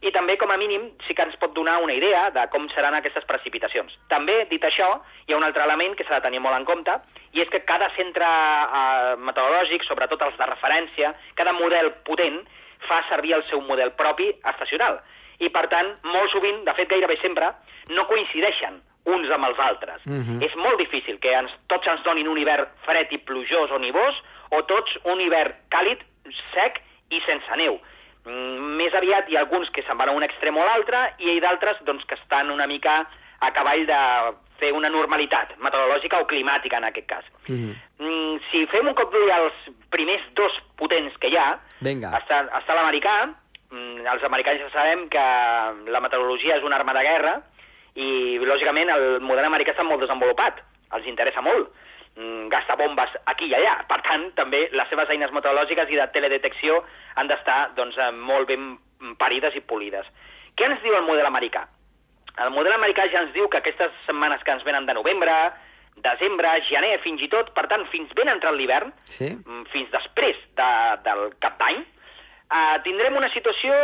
i 0.00 0.10
també, 0.14 0.38
com 0.40 0.48
a 0.48 0.56
mínim, 0.56 0.86
sí 1.04 1.12
que 1.14 1.26
ens 1.26 1.36
pot 1.36 1.52
donar 1.52 1.76
una 1.84 1.92
idea 1.92 2.30
de 2.32 2.46
com 2.52 2.64
seran 2.72 2.96
aquestes 2.96 3.26
precipitacions. 3.28 3.92
També, 4.08 4.46
dit 4.48 4.64
això, 4.64 4.88
hi 5.28 5.34
ha 5.34 5.36
un 5.36 5.44
altre 5.44 5.66
element 5.66 5.96
que 5.96 6.06
s'ha 6.08 6.20
de 6.20 6.26
tenir 6.28 6.40
molt 6.40 6.56
en 6.56 6.64
compte, 6.64 6.94
i 7.36 7.44
és 7.44 7.52
que 7.52 7.60
cada 7.68 7.90
centre 7.98 8.24
eh, 8.24 9.14
meteorològic, 9.28 9.84
sobretot 9.84 10.24
els 10.24 10.40
de 10.40 10.48
referència, 10.48 11.12
cada 11.36 11.52
model 11.52 11.92
potent, 12.08 12.40
fa 12.88 13.02
servir 13.10 13.36
el 13.36 13.44
seu 13.50 13.60
model 13.60 13.92
propi 13.92 14.30
estacional. 14.40 15.02
I, 15.40 15.52
per 15.52 15.66
tant, 15.72 15.92
molt 16.08 16.32
sovint, 16.32 16.64
de 16.64 16.76
fet 16.76 16.88
gairebé 16.88 17.20
sempre, 17.20 17.52
no 17.92 18.08
coincideixen 18.08 18.80
uns 19.04 19.30
amb 19.30 19.46
els 19.48 19.58
altres. 19.58 20.02
Mhm. 20.04 20.42
És 20.42 20.54
molt 20.56 20.78
difícil 20.78 21.18
que 21.18 21.32
ens, 21.32 21.52
tots 21.68 21.86
ens 21.86 22.02
donin 22.02 22.28
un 22.28 22.38
hivern 22.38 22.66
fred 22.84 23.12
i 23.12 23.18
plujós 23.18 23.70
o 23.70 23.78
nivós, 23.78 24.14
o 24.50 24.62
tots 24.64 24.98
un 25.04 25.20
hivern 25.20 25.54
càlid, 25.70 26.02
sec 26.54 26.82
i 27.10 27.20
sense 27.26 27.56
neu. 27.56 27.80
Mm, 28.26 28.76
més 28.76 28.94
aviat 28.94 29.28
hi 29.30 29.36
ha 29.36 29.40
alguns 29.40 29.70
que 29.70 29.82
se'n 29.82 29.96
van 29.96 30.10
a 30.10 30.12
un 30.12 30.22
extrem 30.22 30.56
o 30.56 30.64
l'altre 30.64 31.14
i 31.18 31.30
hi 31.30 31.38
ha 31.38 31.46
d'altres 31.46 31.80
doncs, 31.88 32.04
que 32.04 32.14
estan 32.14 32.50
una 32.50 32.66
mica 32.66 33.06
a 33.40 33.50
cavall 33.56 33.86
de 33.88 34.00
fer 34.60 34.72
una 34.76 34.90
normalitat 34.92 35.54
meteorològica 35.64 36.20
o 36.20 36.26
climàtica, 36.28 36.76
en 36.76 36.84
aquest 36.84 37.08
cas. 37.08 37.24
Mhm. 37.48 37.74
Mm, 37.98 38.40
si 38.50 38.66
fem 38.66 38.86
un 38.86 38.94
cop 38.94 39.12
d'ull 39.12 39.30
als 39.32 39.54
primers 39.90 40.22
dos 40.34 40.52
potents 40.76 41.16
que 41.18 41.28
hi 41.28 41.36
ha, 41.36 41.58
Vinga. 41.80 42.12
està, 42.20 42.44
està 42.60 42.76
l'americà, 42.76 43.34
mm, 43.70 44.06
els 44.06 44.22
americans 44.24 44.60
ja 44.60 44.70
sabem 44.70 45.08
que 45.08 45.24
la 45.90 46.00
meteorologia 46.00 46.56
és 46.56 46.62
una 46.62 46.76
arma 46.76 46.92
de 46.92 47.02
guerra, 47.02 47.42
i, 48.00 48.38
lògicament, 48.48 48.90
el 48.94 49.06
model 49.24 49.46
americà 49.48 49.74
està 49.74 49.84
molt 49.86 50.02
desenvolupat, 50.04 50.60
els 50.96 51.06
interessa 51.10 51.42
molt 51.44 51.68
mm, 52.16 52.48
gastar 52.52 52.78
bombes 52.80 53.12
aquí 53.30 53.50
i 53.50 53.56
allà. 53.58 53.76
Per 53.90 54.00
tant, 54.06 54.30
també 54.38 54.66
les 54.72 54.88
seves 54.92 55.10
eines 55.12 55.32
meteorològiques 55.36 55.92
i 55.92 55.98
de 56.00 56.06
teledetecció 56.14 56.80
han 57.20 57.30
d'estar 57.30 57.60
doncs, 57.78 57.98
eh, 57.98 58.10
molt 58.16 58.48
ben 58.50 58.72
parides 59.20 59.56
i 59.56 59.62
polides. 59.64 60.08
Què 60.56 60.66
ens 60.68 60.82
diu 60.84 60.96
el 60.96 61.06
model 61.06 61.28
americà? 61.28 61.66
El 62.40 62.52
model 62.54 62.72
americà 62.76 63.06
ja 63.12 63.24
ens 63.24 63.32
diu 63.34 63.48
que 63.50 63.58
aquestes 63.60 63.92
setmanes 64.06 64.42
que 64.44 64.52
ens 64.54 64.64
venen 64.64 64.86
de 64.86 64.94
novembre, 64.96 65.32
desembre, 66.00 66.52
gener, 66.68 66.94
fins 67.04 67.20
i 67.22 67.28
tot, 67.28 67.50
per 67.56 67.66
tant, 67.68 67.82
fins 67.92 68.12
ben 68.16 68.28
entrat 68.32 68.54
l'hivern, 68.56 68.92
Sí? 69.04 69.32
mm, 69.34 69.64
fins 69.72 69.90
després 69.92 70.38
de, 70.56 70.70
del 71.04 71.26
cap 71.42 71.58
d'any, 71.60 71.82
eh, 71.82 72.76
tindrem 72.86 73.16
una 73.16 73.28
situació 73.34 73.74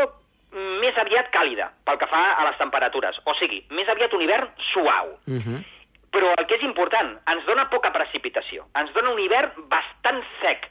més 0.57 0.97
aviat 0.99 1.31
càlida 1.35 1.71
pel 1.85 1.99
que 2.01 2.09
fa 2.11 2.23
a 2.37 2.45
les 2.49 2.59
temperatures. 2.61 3.19
O 3.25 3.35
sigui, 3.41 3.63
més 3.77 3.89
aviat 3.93 4.15
un 4.17 4.23
hivern 4.25 4.49
suau. 4.73 5.19
Mhm. 5.27 5.65
Però 6.13 6.33
el 6.39 6.47
que 6.47 6.57
és 6.57 6.63
important, 6.63 7.19
ens 7.29 7.45
dona 7.45 7.69
poca 7.69 7.93
precipitació. 7.93 8.65
Ens 8.75 8.93
dona 8.95 9.11
un 9.11 9.19
hivern 9.21 9.53
bastant 9.69 10.23
sec. 10.41 10.71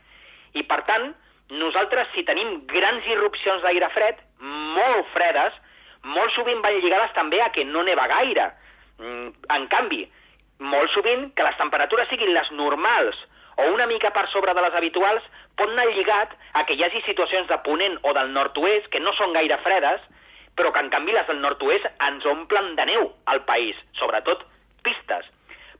I, 0.53 0.63
per 0.63 0.81
tant, 0.87 1.13
nosaltres, 1.49 2.07
si 2.15 2.23
tenim 2.23 2.65
grans 2.65 3.05
irrupcions 3.05 3.61
d'aire 3.61 3.89
fred, 3.93 4.17
molt 4.39 5.05
fredes, 5.13 5.53
molt 6.03 6.33
sovint 6.33 6.61
van 6.61 6.79
lligades 6.79 7.13
també 7.13 7.41
a 7.41 7.51
que 7.51 7.65
no 7.65 7.83
neva 7.83 8.07
gaire. 8.07 8.51
Mm, 8.97 9.33
En 9.49 9.67
canvi, 9.67 10.09
molt 10.59 10.89
sovint 10.91 11.33
que 11.35 11.43
les 11.43 11.57
temperatures 11.57 12.07
siguin 12.09 12.33
les 12.33 12.51
normals 12.51 13.15
o 13.57 13.69
una 13.73 13.87
mica 13.87 14.11
per 14.15 14.27
sobre 14.31 14.53
de 14.53 14.63
les 14.65 14.75
habituals 14.75 15.23
pot 15.55 15.71
anar 15.71 15.87
lligat 15.91 16.33
a 16.53 16.65
que 16.65 16.75
hi 16.75 16.83
hagi 16.83 17.01
situacions 17.05 17.47
de 17.51 17.59
ponent 17.67 17.97
o 18.03 18.13
del 18.17 18.33
nord-oest 18.35 18.89
que 18.91 19.03
no 19.03 19.13
són 19.15 19.33
gaire 19.35 19.57
fredes, 19.63 20.01
però 20.55 20.71
que 20.71 20.83
en 20.83 20.91
canvi 20.91 21.15
les 21.15 21.27
del 21.27 21.41
nord-oest 21.43 21.87
ens 22.07 22.25
omplen 22.31 22.75
de 22.75 22.85
neu 22.91 23.09
al 23.31 23.43
país, 23.47 23.79
sobretot 23.99 24.43
pistes. 24.83 25.31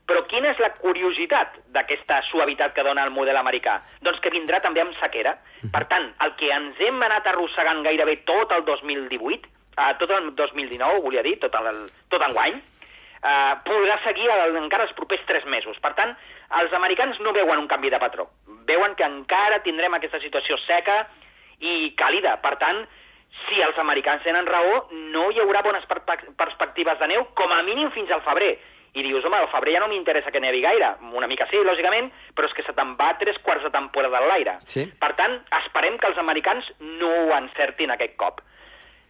Però 0.06 0.22
quina 0.30 0.52
és 0.52 0.60
la 0.62 0.70
curiositat 0.78 1.56
d'aquesta 1.74 2.20
suavitat 2.28 2.76
que 2.76 2.84
dona 2.86 3.08
el 3.08 3.14
model 3.14 3.40
americà? 3.40 3.80
Doncs 4.06 4.22
que 4.22 4.34
vindrà 4.34 4.60
també 4.62 4.84
amb 4.84 4.94
sequera. 5.00 5.34
Per 5.74 5.82
tant, 5.90 6.12
el 6.22 6.36
que 6.38 6.52
ens 6.54 6.82
hem 6.86 7.02
anat 7.08 7.26
arrossegant 7.32 7.82
gairebé 7.88 8.20
tot 8.30 8.54
el 8.54 8.66
2018, 8.68 9.50
eh, 9.80 9.92
tot 10.02 10.14
el 10.14 10.30
2019, 10.38 11.02
volia 11.08 11.26
dir, 11.26 11.40
tot, 11.42 11.58
el, 11.58 11.88
tot 12.14 12.22
enguany, 12.28 12.62
eh, 13.26 13.54
podrà 13.66 13.98
seguir 14.04 14.30
el, 14.30 14.60
encara 14.62 14.86
els 14.86 14.94
propers 15.00 15.26
tres 15.26 15.50
mesos. 15.50 15.82
Per 15.82 15.96
tant, 15.98 16.14
els 16.62 16.74
americans 16.74 17.20
no 17.20 17.34
veuen 17.34 17.60
un 17.60 17.68
canvi 17.68 17.90
de 17.90 18.00
patró. 18.00 18.30
Veuen 18.66 18.96
que 18.96 19.04
encara 19.06 19.62
tindrem 19.64 19.94
aquesta 19.94 20.20
situació 20.20 20.58
seca 20.66 21.08
i 21.60 21.94
càlida. 21.98 22.38
Per 22.42 22.56
tant, 22.62 22.86
si 23.48 23.62
els 23.62 23.78
americans 23.78 24.24
tenen 24.24 24.46
raó, 24.48 24.88
no 24.92 25.30
hi 25.32 25.40
haurà 25.44 25.62
bones 25.66 25.86
perspe- 25.90 26.32
perspectives 26.38 27.00
de 27.00 27.08
neu, 27.08 27.26
com 27.36 27.52
a 27.52 27.62
mínim 27.64 27.92
fins 27.92 28.12
al 28.12 28.22
febrer. 28.22 28.56
I 28.96 29.04
dius, 29.04 29.26
home, 29.28 29.36
al 29.36 29.50
febrer 29.52 29.74
ja 29.76 29.80
no 29.84 29.90
m'interessa 29.92 30.32
que 30.32 30.40
nevi 30.40 30.62
gaire. 30.64 30.94
Una 31.12 31.28
mica 31.28 31.48
sí, 31.52 31.58
lògicament, 31.60 32.08
però 32.34 32.48
és 32.48 32.54
que 32.56 32.64
se 32.64 32.72
te'n 32.74 32.94
va 32.96 33.10
tres 33.20 33.38
quarts 33.44 33.64
de 33.68 33.72
temporada 33.74 34.22
a 34.22 34.28
l'aire. 34.30 34.54
Sí. 34.64 34.86
Per 35.00 35.12
tant, 35.20 35.36
esperem 35.60 35.98
que 36.00 36.08
els 36.08 36.18
americans 36.22 36.70
no 36.80 37.10
ho 37.26 37.34
encertin 37.36 37.92
aquest 37.92 38.16
cop. 38.16 38.40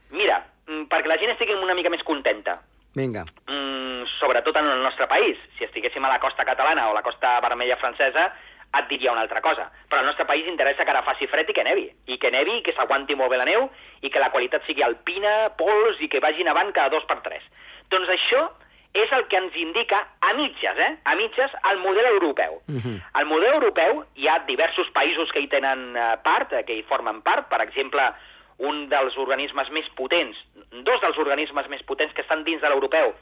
Mira, 0.10 0.40
mm, 0.66 0.88
perquè 0.90 1.06
la 1.12 1.20
gent 1.22 1.36
estigui 1.36 1.54
una 1.54 1.76
mica 1.78 1.92
més 1.94 2.02
contenta, 2.04 2.60
Vinga. 2.96 3.26
mm, 3.48 4.06
sobretot 4.20 4.56
en 4.56 4.66
el 4.66 4.84
nostre 4.84 5.08
país. 5.08 5.38
Si 5.58 5.64
estiguéssim 5.66 6.04
a 6.06 6.10
la 6.10 6.20
costa 6.20 6.46
catalana 6.46 6.90
o 6.90 6.94
la 6.94 7.04
costa 7.04 7.40
vermella 7.42 7.78
francesa, 7.78 8.32
et 8.76 8.88
diria 8.90 9.12
una 9.12 9.22
altra 9.22 9.42
cosa. 9.42 9.70
Però 9.90 10.02
al 10.02 10.06
nostre 10.06 10.26
país 10.26 10.48
interessa 10.48 10.84
que 10.84 10.92
ara 10.92 11.04
faci 11.04 11.28
fred 11.32 11.50
i 11.50 11.54
que 11.54 11.64
nevi. 11.64 11.88
I 12.08 12.18
que 12.18 12.32
nevi, 12.32 12.60
i 12.60 12.64
que 12.66 12.74
s'aguanti 12.76 13.16
molt 13.16 13.32
bé 13.32 13.40
la 13.40 13.48
neu, 13.48 13.70
i 14.02 14.12
que 14.12 14.20
la 14.20 14.32
qualitat 14.34 14.66
sigui 14.68 14.84
alpina, 14.84 15.52
pols, 15.58 16.02
i 16.02 16.10
que 16.12 16.20
vagi 16.24 16.44
nevant 16.44 16.74
cada 16.76 16.90
dos 16.90 17.06
per 17.06 17.22
tres. 17.24 17.44
Doncs 17.90 18.10
això 18.10 18.50
és 18.96 19.12
el 19.12 19.26
que 19.28 19.38
ens 19.38 19.56
indica, 19.60 20.00
a 20.24 20.34
mitges, 20.38 20.78
eh? 20.80 20.92
A 21.04 21.16
mitges, 21.20 21.52
el 21.72 21.82
model 21.84 22.06
europeu. 22.14 22.62
Mhm. 22.68 23.02
Al 23.14 23.26
model 23.26 23.54
europeu 23.54 24.06
hi 24.16 24.28
ha 24.28 24.40
diversos 24.48 24.88
països 24.96 25.32
que 25.32 25.42
hi 25.44 25.50
tenen 25.52 25.96
eh, 25.96 26.16
part, 26.24 26.54
eh, 26.54 26.64
que 26.64 26.74
hi 26.74 26.84
formen 26.84 27.22
part. 27.22 27.50
Per 27.50 27.62
exemple, 27.62 28.14
un 28.60 28.88
dels 28.90 29.18
organismes 29.18 29.70
més 29.76 29.88
potents, 29.98 30.38
dos 30.72 31.02
dels 31.02 31.18
organismes 31.18 31.68
més 31.68 31.82
potents 31.84 32.14
que 32.14 32.22
estan 32.22 32.44
dins 32.48 32.62
de 32.62 32.70
l'europeu, 32.70 33.14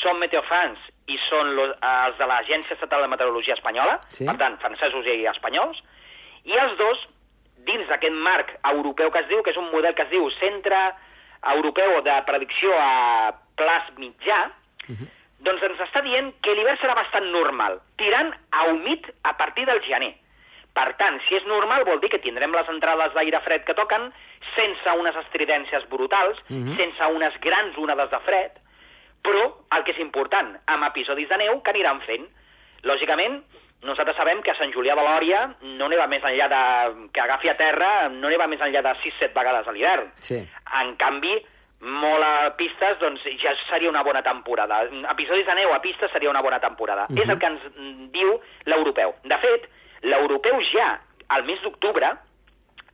són 0.00 0.18
Meteofrance 0.22 0.80
i 1.10 1.18
són 1.28 1.54
los, 1.56 1.72
els 1.82 2.18
de 2.18 2.26
l'Agència 2.26 2.74
Estatal 2.74 3.02
de 3.02 3.08
Meteorologia 3.08 3.54
Espanyola, 3.54 4.00
Sí. 4.10 4.24
per 4.26 4.36
tant, 4.38 4.56
francesos 4.62 5.06
i 5.06 5.26
espanyols, 5.26 5.82
i 6.44 6.52
els 6.56 6.76
dos, 6.78 7.08
dins 7.66 7.86
d'aquest 7.88 8.14
marc 8.14 8.54
europeu 8.64 9.10
que 9.10 9.18
es 9.20 9.28
diu, 9.28 9.42
que 9.42 9.50
és 9.50 9.56
un 9.60 9.70
model 9.70 9.94
que 9.94 10.02
es 10.02 10.10
diu 10.10 10.30
Centre 10.38 10.78
Europeu 11.54 12.00
de 12.02 12.22
Predicció 12.26 12.72
a 12.78 13.34
Plaç 13.56 13.90
Mitjà, 13.98 14.50
doncs 15.40 15.62
ens 15.62 15.80
està 15.80 16.02
dient 16.02 16.32
que 16.42 16.54
l'hivern 16.54 16.76
serà 16.80 16.94
bastant 16.94 17.26
normal, 17.32 17.80
tirant 17.96 18.32
a 18.52 18.64
humit 18.70 19.06
a 19.24 19.36
partir 19.36 19.66
del 19.66 19.80
gener. 19.82 20.14
Per 20.80 20.94
tant, 20.96 21.18
si 21.28 21.36
és 21.36 21.44
normal, 21.44 21.84
vol 21.84 22.00
dir 22.00 22.08
que 22.08 22.18
tindrem 22.24 22.54
les 22.56 22.68
entrades 22.72 23.12
d'aire 23.12 23.40
fred 23.44 23.64
que 23.68 23.74
toquen, 23.76 24.06
sense 24.56 24.94
unes 24.98 25.16
estridències 25.26 25.84
brutals, 25.90 26.38
Mhm. 26.48 26.76
sense 26.78 27.06
unes 27.12 27.34
grans 27.40 27.76
onades 27.76 28.08
de 28.10 28.20
fred, 28.20 28.52
però 29.22 29.42
el 29.76 29.84
que 29.84 29.92
és 29.92 29.98
important, 30.00 30.56
amb 30.66 30.84
episodis 30.88 31.28
de 31.28 31.36
neu 31.36 31.60
que 31.62 31.70
aniran 31.70 32.00
fent. 32.06 32.24
Lògicament, 32.82 33.42
nosaltres 33.82 34.16
sabem 34.16 34.40
que 34.42 34.52
a 34.52 34.56
Sant 34.56 34.72
Julià 34.72 34.94
de 34.96 35.02
Lòria 35.04 35.54
no 35.60 35.88
neva 35.88 36.06
més 36.06 36.22
enllà 36.22 36.48
de... 36.48 37.08
que 37.12 37.20
agafi 37.20 37.50
a 37.50 37.56
terra, 37.56 38.08
no 38.08 38.28
neva 38.30 38.46
més 38.46 38.60
enllà 38.60 38.80
de 38.82 38.94
6-7 39.02 39.34
vegades 39.34 39.68
a 39.68 39.72
l'hivern. 39.72 40.10
Sí. 40.18 40.40
En 40.80 40.94
canvi, 40.96 41.34
molt 41.80 42.24
a 42.24 42.56
pistes, 42.56 42.98
doncs 43.00 43.20
ja 43.40 43.52
seria 43.68 43.88
una 43.90 44.02
bona 44.02 44.22
temporada. 44.22 44.82
Episodis 45.12 45.46
de 45.46 45.54
neu 45.54 45.72
a 45.74 45.80
pistes 45.80 46.10
seria 46.12 46.30
una 46.30 46.42
bona 46.42 46.60
temporada. 46.60 47.06
Mhm. 47.10 47.18
És 47.18 47.28
el 47.28 47.38
que 47.38 47.46
ens 47.46 47.60
mm, 47.76 48.10
diu 48.12 48.40
l'europeu. 48.64 49.14
De 49.24 49.38
fet, 49.38 49.68
l'europeu 50.02 50.60
ja, 50.72 51.00
al 51.28 51.44
mes 51.44 51.60
d'octubre, 51.62 52.10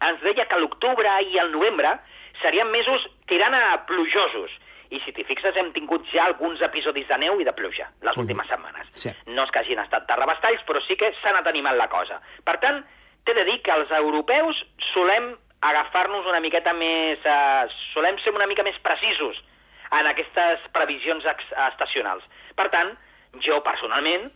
ens 0.07 0.21
deia 0.23 0.45
que 0.47 0.59
l'octubre 0.61 1.09
i 1.31 1.39
el 1.39 1.53
novembre 1.53 1.97
serien 2.43 2.69
mesos 2.71 3.07
tirant 3.27 3.55
a 3.55 3.85
plujosos. 3.87 4.51
I 4.91 5.01
si 5.03 5.11
t'hi 5.13 5.25
fixes, 5.27 5.57
hem 5.59 5.73
tingut 5.75 6.05
ja 6.13 6.27
alguns 6.29 6.61
episodis 6.63 7.09
de 7.09 7.17
neu 7.19 7.41
i 7.41 7.45
de 7.45 7.53
pluja 7.53 7.89
les 8.03 8.15
Mhm. 8.15 8.21
últimes 8.23 8.47
setmanes. 8.47 8.87
Sí. 8.95 9.11
No 9.27 9.43
és 9.43 9.51
que 9.51 9.59
hagin 9.59 9.79
estat 9.81 10.07
terrabastalls, 10.07 10.63
però 10.67 10.81
sí 10.87 10.97
que 10.97 11.13
s'ha 11.21 11.31
anat 11.31 11.47
animant 11.47 11.77
la 11.77 11.89
cosa. 11.89 12.21
Per 12.45 12.59
tant, 12.61 12.85
t'he 13.25 13.35
de 13.35 13.45
dir 13.45 13.63
que 13.63 13.73
els 13.73 13.91
europeus 13.91 14.65
solem 14.93 15.37
agafar-nos 15.61 16.27
una 16.27 16.39
miqueta 16.41 16.73
més... 16.73 17.19
Eh, 17.25 17.67
solem 17.95 18.19
ser 18.19 18.33
una 18.35 18.47
mica 18.47 18.63
més 18.63 18.79
precisos 18.79 19.43
en 19.91 20.07
aquestes 20.07 20.61
previsions 20.73 21.25
estacionals. 21.25 22.23
Per 22.55 22.69
tant, 22.71 22.97
jo 23.41 23.61
personalment 23.63 24.31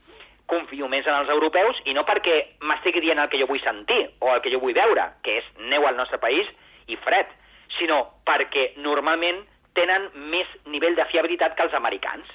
confio 0.50 0.88
més 0.90 1.06
en 1.06 1.14
els 1.14 1.30
europeus 1.32 1.78
i 1.86 1.94
no 1.94 2.02
perquè 2.08 2.36
m'estigui 2.66 3.00
dient 3.04 3.18
el 3.22 3.30
que 3.30 3.38
jo 3.40 3.46
vull 3.50 3.62
sentir 3.62 4.00
o 4.18 4.34
el 4.34 4.42
que 4.42 4.50
jo 4.52 4.60
vull 4.62 4.74
veure, 4.76 5.06
que 5.22 5.38
és 5.40 5.48
neu 5.70 5.86
al 5.86 5.96
nostre 5.96 6.18
país 6.18 6.48
i 6.90 6.98
fred, 7.06 7.30
sinó 7.78 8.02
perquè 8.26 8.72
normalment 8.82 9.44
tenen 9.78 10.08
més 10.32 10.48
nivell 10.66 10.96
de 10.98 11.06
fiabilitat 11.12 11.54
que 11.56 11.62
els 11.68 11.74
americans. 11.78 12.26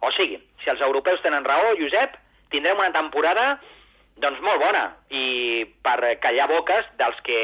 O 0.00 0.10
sigui, 0.16 0.38
si 0.64 0.70
els 0.72 0.80
europeus 0.80 1.20
tenen 1.22 1.44
raó, 1.44 1.74
Josep, 1.78 2.16
tindrem 2.50 2.80
una 2.80 2.92
temporada 2.92 3.58
doncs 4.20 4.40
molt 4.46 4.62
bona 4.62 4.84
i 5.10 5.64
per 5.82 6.16
callar 6.22 6.48
boques 6.48 6.86
dels 7.00 7.20
que 7.26 7.38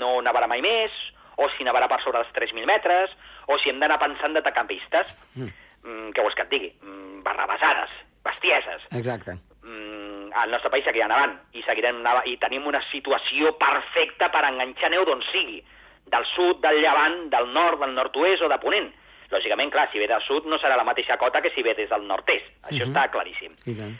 no 0.00 0.18
nevarà 0.26 0.48
mai 0.50 0.60
més, 0.64 0.92
o 1.40 1.48
si 1.56 1.64
nevarà 1.64 1.88
per 1.88 2.00
sobre 2.04 2.20
els 2.20 2.32
3.000 2.36 2.66
metres, 2.68 3.12
o 3.48 3.56
si 3.58 3.70
hem 3.70 3.78
d'anar 3.80 4.00
pensant 4.02 4.34
de 4.36 4.42
tacar 4.44 4.66
pistes, 4.68 5.16
Mm. 5.34 5.48
mm, 5.84 6.10
què 6.12 6.22
vols 6.22 6.34
que 6.34 6.42
et 6.42 6.50
digui? 6.50 6.72
Mm, 6.82 7.22
barrabassades, 7.22 7.90
bestieses. 8.24 8.82
Exacte. 8.92 9.32
Mm, 9.62 10.30
el 10.44 10.50
nostre 10.50 10.70
país 10.70 10.84
seguirà 10.84 11.08
nevant 11.08 11.36
i, 11.52 11.62
seguirem 11.66 12.02
neva 12.02 12.22
i 12.26 12.36
tenim 12.40 12.66
una 12.66 12.80
situació 12.90 13.52
perfecta 13.58 14.30
per 14.32 14.44
enganxar 14.48 14.90
neu 14.90 15.04
d'on 15.04 15.22
sigui, 15.32 15.62
del 16.10 16.24
sud, 16.34 16.60
del 16.64 16.80
llevant, 16.82 17.28
del 17.30 17.52
nord, 17.52 17.80
del 17.80 17.94
nord-oest 17.94 18.42
o 18.42 18.48
de 18.48 18.58
ponent. 18.58 18.92
Lògicament, 19.30 19.70
clar, 19.70 19.88
si 19.92 19.98
ve 20.02 20.08
del 20.10 20.22
sud 20.26 20.46
no 20.50 20.58
serà 20.58 20.76
la 20.76 20.82
mateixa 20.84 21.16
cota 21.16 21.40
que 21.40 21.50
si 21.54 21.62
ve 21.62 21.74
des 21.74 21.88
del 21.88 22.06
nord-est. 22.06 22.46
Això 22.66 22.84
Mhm. 22.86 22.90
està 22.96 23.10
claríssim. 23.10 23.52
I 23.66 23.74
tant. 23.74 23.94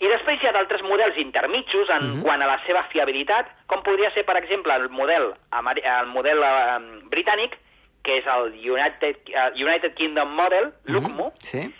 I 0.00 0.08
després 0.08 0.42
hi 0.42 0.46
ha 0.46 0.52
d'altres 0.52 0.80
models 0.82 1.18
intermitjos 1.18 1.90
en 1.90 2.14
Mhm. 2.14 2.22
quant 2.22 2.40
a 2.42 2.46
la 2.46 2.58
seva 2.66 2.84
fiabilitat, 2.84 3.66
com 3.66 3.82
podria 3.82 4.10
ser, 4.14 4.24
per 4.24 4.36
exemple, 4.38 4.72
el 4.74 4.88
model, 4.88 5.34
el 5.52 6.06
model 6.06 6.38
eh, 6.42 6.78
britànic, 7.10 7.58
que 8.02 8.16
és 8.16 8.24
el 8.26 8.54
United, 8.70 9.16
eh, 9.28 9.50
United 9.62 9.92
Kingdom 9.94 10.30
Model, 10.34 10.72
l'UCMO, 10.84 11.34
Sí. 11.40 11.70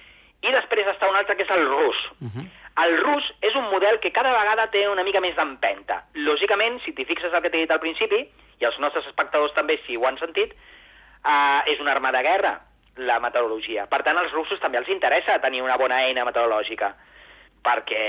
I 0.43 0.53
després 0.53 0.89
està 0.89 1.09
un 1.11 1.17
altre 1.17 1.37
que 1.37 1.45
és 1.45 1.51
el 1.57 1.67
rus. 1.69 1.97
Mhm. 2.21 2.49
El 2.81 2.97
rus 3.03 3.25
és 3.43 3.55
un 3.55 3.67
model 3.71 3.99
que 4.01 4.13
cada 4.13 4.33
vegada 4.33 4.71
té 4.71 4.89
una 4.89 5.05
mica 5.05 5.21
més 5.21 5.37
d'empenta. 5.37 6.05
Lògicament, 6.15 6.81
si 6.85 6.93
t'hi 6.93 7.05
fixes 7.05 7.33
el 7.33 7.43
que 7.43 7.51
t'he 7.51 7.65
dit 7.67 7.71
al 7.71 7.81
principi, 7.81 8.29
i 8.61 8.65
els 8.65 8.79
nostres 8.79 9.07
espectadors 9.07 9.53
també, 9.55 9.81
si 9.87 9.97
ho 9.97 10.07
han 10.07 10.19
sentit, 10.19 10.53
eh, 10.53 11.61
és 11.67 11.81
una 11.81 11.93
arma 11.93 12.13
de 12.13 12.23
guerra. 12.23 12.61
la 12.97 13.21
meteorologia. 13.21 13.87
Per 13.87 14.03
tant, 14.03 14.19
als 14.19 14.33
russos 14.33 14.61
també 14.61 14.77
els 14.77 14.89
interessa 14.89 15.39
tenir 15.41 15.63
una 15.63 15.77
bona 15.77 16.03
eina 16.05 16.25
meteorològica 16.25 16.91
perquè 17.65 18.01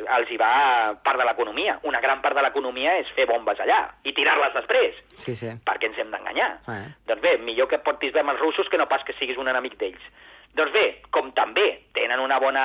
els 0.00 0.30
hi 0.30 0.38
va 0.38 0.94
part 1.02 1.18
de 1.18 1.26
l'economia. 1.26 1.78
Una 1.88 2.00
gran 2.00 2.20
part 2.22 2.36
de 2.38 2.42
l'economia 2.42 2.96
és 3.00 3.10
fer 3.16 3.26
bombes 3.26 3.58
allà 3.62 3.80
i 4.06 4.14
tirar-les 4.14 4.54
després. 4.54 4.98
Sí, 5.18 5.34
sí. 5.34 5.50
Per 5.66 5.76
què 5.78 5.90
ens 5.90 5.98
hem 5.98 6.12
d'enganyar? 6.14 6.50
Eh. 6.70 6.82
Doncs 7.10 7.22
bé, 7.24 7.36
millor 7.42 7.68
que 7.70 7.80
portis 7.82 8.14
bé 8.14 8.22
amb 8.22 8.34
els 8.34 8.42
russos 8.42 8.70
que 8.70 8.78
no 8.78 8.88
pas 8.90 9.04
que 9.06 9.16
siguis 9.18 9.38
un 9.40 9.50
enemic 9.50 9.76
d'ells. 9.80 10.06
Doncs 10.58 10.72
bé, 10.74 10.84
com 11.14 11.30
també 11.32 11.66
tenen 11.94 12.20
una 12.20 12.38
bona 12.42 12.64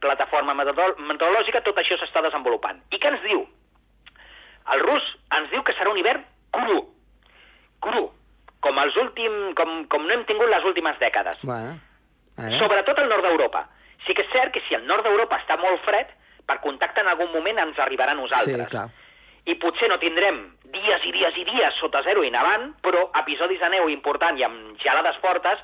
plataforma 0.00 0.54
meteorol- 0.56 0.96
meteorològica, 0.98 1.60
tot 1.62 1.76
això 1.78 1.98
s'està 2.00 2.22
desenvolupant. 2.24 2.80
I 2.90 2.98
què 2.98 3.10
ens 3.12 3.22
diu? 3.26 3.42
El 4.72 4.80
rus 4.82 5.04
ens 5.36 5.50
diu 5.52 5.62
que 5.62 5.74
serà 5.76 5.90
un 5.92 5.98
hivern 6.00 6.24
cru. 6.56 6.78
Cru. 7.84 8.06
Com, 8.64 8.78
els 8.82 8.96
últim, 8.98 9.34
com, 9.54 9.84
com 9.92 10.06
no 10.08 10.14
hem 10.14 10.24
tingut 10.26 10.48
les 10.50 10.64
últimes 10.64 10.96
dècades. 10.98 11.38
Bueno, 11.46 11.76
veure. 12.38 12.58
Sobretot 12.58 12.98
al 12.98 13.08
nord 13.12 13.22
d'Europa. 13.28 13.66
Sí 14.06 14.14
que 14.14 14.24
és 14.24 14.32
cert 14.32 14.52
que 14.54 14.62
si 14.66 14.74
el 14.74 14.86
nord 14.88 15.04
d'Europa 15.06 15.38
està 15.42 15.58
molt 15.60 15.82
fred, 15.84 16.08
per 16.46 16.58
contacte 16.64 17.02
en 17.02 17.08
algun 17.12 17.30
moment 17.34 17.58
ens 17.62 17.78
arribarà 17.82 18.14
a 18.16 18.18
nosaltres. 18.18 18.64
Sí, 18.64 18.70
clar. 18.72 18.88
I 19.46 19.54
potser 19.62 19.88
no 19.90 19.98
tindrem 20.02 20.40
dies 20.74 21.04
i 21.06 21.12
dies 21.14 21.36
i 21.38 21.44
dies 21.46 21.76
sota 21.78 22.02
zero 22.02 22.24
i 22.26 22.30
nevant, 22.34 22.72
però 22.82 23.04
episodis 23.20 23.60
de 23.62 23.68
neu 23.70 23.88
important 23.92 24.38
i 24.38 24.42
amb 24.46 24.80
gelades 24.82 25.20
fortes, 25.22 25.60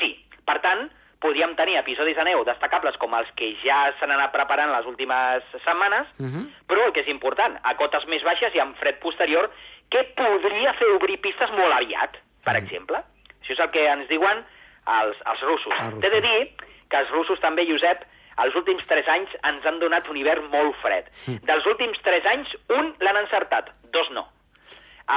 sí. 0.00 0.16
Per 0.46 0.58
tant, 0.64 0.88
podríem 1.20 1.54
tenir 1.56 1.76
episodis 1.76 2.16
de 2.16 2.24
neu 2.24 2.44
destacables 2.44 2.96
com 2.96 3.12
els 3.14 3.28
que 3.36 3.50
ja 3.62 3.92
s'han 3.98 4.10
anat 4.14 4.32
preparant 4.32 4.70
les 4.72 4.86
últimes 4.86 5.42
setmanes, 5.64 6.06
Mhm. 6.18 6.46
però 6.66 6.86
el 6.86 6.92
que 6.92 7.00
és 7.02 7.08
important, 7.08 7.58
a 7.62 7.74
cotes 7.76 8.06
més 8.06 8.22
baixes 8.22 8.54
i 8.54 8.58
amb 8.60 8.76
fred 8.76 8.98
posterior, 9.00 9.50
que 9.90 10.04
podria 10.16 10.72
fer 10.74 10.88
obrir 10.94 11.20
pistes 11.20 11.50
molt 11.50 11.72
aviat, 11.72 12.16
per 12.44 12.54
Mm. 12.54 12.64
exemple. 12.64 12.96
Això 13.42 13.52
és 13.52 13.58
el 13.60 13.70
que 13.70 13.86
ens 13.86 14.08
diuen 14.08 14.44
els, 14.86 15.16
els 15.26 15.40
russos. 15.42 15.72
Els 15.74 15.92
russos. 15.92 16.00
T'he 16.00 16.10
de 16.10 16.20
dir 16.20 16.56
que 16.88 16.96
els 16.96 17.10
russos 17.10 17.40
també, 17.40 17.66
Josep, 17.66 18.02
els 18.38 18.54
últims 18.54 18.86
tres 18.86 19.06
anys 19.08 19.28
ens 19.44 19.66
han 19.66 19.78
donat 19.78 20.08
un 20.08 20.16
hivern 20.16 20.48
molt 20.50 20.74
fred. 20.80 21.04
Dels 21.42 21.66
últims 21.66 21.98
tres 22.02 22.24
anys, 22.24 22.48
un 22.70 22.94
l'han 23.00 23.16
encertat, 23.18 23.70
dos 23.92 24.10
no. 24.10 24.26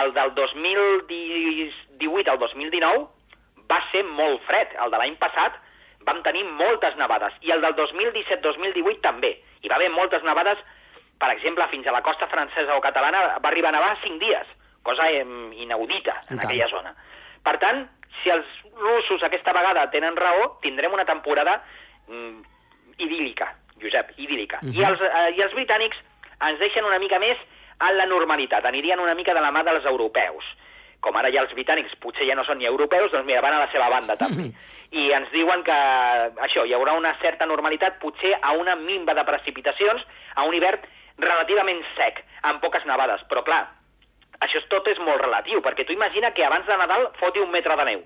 El 0.02 0.12
del 0.14 0.34
2018 0.36 2.32
al 2.32 2.40
2019 2.40 3.08
va 3.70 3.80
ser 3.92 4.04
molt 4.04 4.42
fred. 4.48 4.68
El 4.84 4.92
de 4.92 4.98
l'any 4.98 5.16
passat 5.22 5.54
vam 6.06 6.22
tenir 6.24 6.44
moltes 6.46 6.96
nevades. 7.00 7.34
I 7.42 7.52
el 7.56 7.62
del 7.64 7.76
2017-2018 7.78 9.02
també. 9.04 9.34
Hi 9.64 9.72
va 9.72 9.80
haver 9.80 9.90
moltes 9.94 10.24
nevades, 10.24 10.60
per 11.20 11.32
exemple, 11.32 11.68
fins 11.72 11.88
a 11.88 11.96
la 11.96 12.04
costa 12.04 12.28
francesa 12.28 12.76
o 12.76 12.82
catalana 12.84 13.40
va 13.40 13.50
arribar 13.50 13.72
a 13.72 13.78
nevar 13.78 13.98
cinc 14.04 14.20
dies, 14.22 14.48
cosa 14.84 15.10
inaudita 15.12 16.20
en 16.30 16.42
aquella 16.44 16.68
zona. 16.72 16.94
Per 17.44 17.58
tant, 17.60 17.86
si 18.22 18.32
els 18.32 18.48
russos 18.80 19.24
aquesta 19.24 19.54
vegada 19.56 19.90
tenen 19.92 20.18
raó, 20.20 20.58
tindrem 20.64 20.94
una 20.94 21.06
temporada 21.06 21.62
mm, 22.08 22.42
idíl·lica, 23.04 23.50
Josep, 23.82 24.14
idíl·lica. 24.18 24.60
Mhm. 24.62 24.76
I, 24.80 24.86
els, 24.90 25.02
eh, 25.02 25.30
I 25.38 25.46
els 25.46 25.56
britànics 25.56 26.00
ens 26.50 26.60
deixen 26.60 26.86
una 26.86 27.00
mica 27.00 27.20
més 27.20 27.40
en 27.84 27.98
la 27.98 28.06
normalitat, 28.06 28.66
anirien 28.66 29.00
una 29.00 29.16
mica 29.16 29.34
de 29.34 29.42
la 29.42 29.52
mà 29.52 29.64
dels 29.64 29.86
europeus. 29.90 30.46
Com 31.04 31.16
ara 31.20 31.32
ja 31.32 31.44
els 31.44 31.54
britànics 31.56 31.96
potser 32.00 32.28
ja 32.28 32.36
no 32.36 32.46
són 32.48 32.60
ni 32.60 32.68
europeus, 32.70 33.12
doncs 33.12 33.28
mira, 33.28 33.42
van 33.44 33.58
a 33.58 33.66
la 33.66 33.72
seva 33.72 33.90
banda 33.92 34.16
també. 34.20 34.52
I 34.94 35.08
ens 35.18 35.32
diuen 35.34 35.64
que 35.66 35.76
això, 36.46 36.66
hi 36.68 36.74
haurà 36.78 36.94
una 36.94 37.16
certa 37.22 37.48
normalitat, 37.50 37.98
potser 38.02 38.36
a 38.42 38.52
una 38.54 38.76
minva 38.78 39.16
de 39.18 39.24
precipitacions, 39.26 40.04
a 40.36 40.44
un 40.46 40.54
hivern 40.54 40.80
relativament 41.18 41.82
sec, 41.98 42.24
amb 42.44 42.62
poques 42.62 42.86
nevades. 42.86 43.24
Però 43.30 43.44
clar, 43.46 43.64
això 44.40 44.62
és, 44.62 44.68
tot 44.70 44.88
és 44.92 45.00
molt 45.02 45.22
relatiu, 45.22 45.62
perquè 45.66 45.86
tu 45.88 45.94
imagina 45.96 46.32
que 46.34 46.46
abans 46.46 46.68
de 46.68 46.78
Nadal 46.78 47.10
foti 47.20 47.42
un 47.42 47.52
metre 47.52 47.76
de 47.80 47.86
neu 47.90 48.04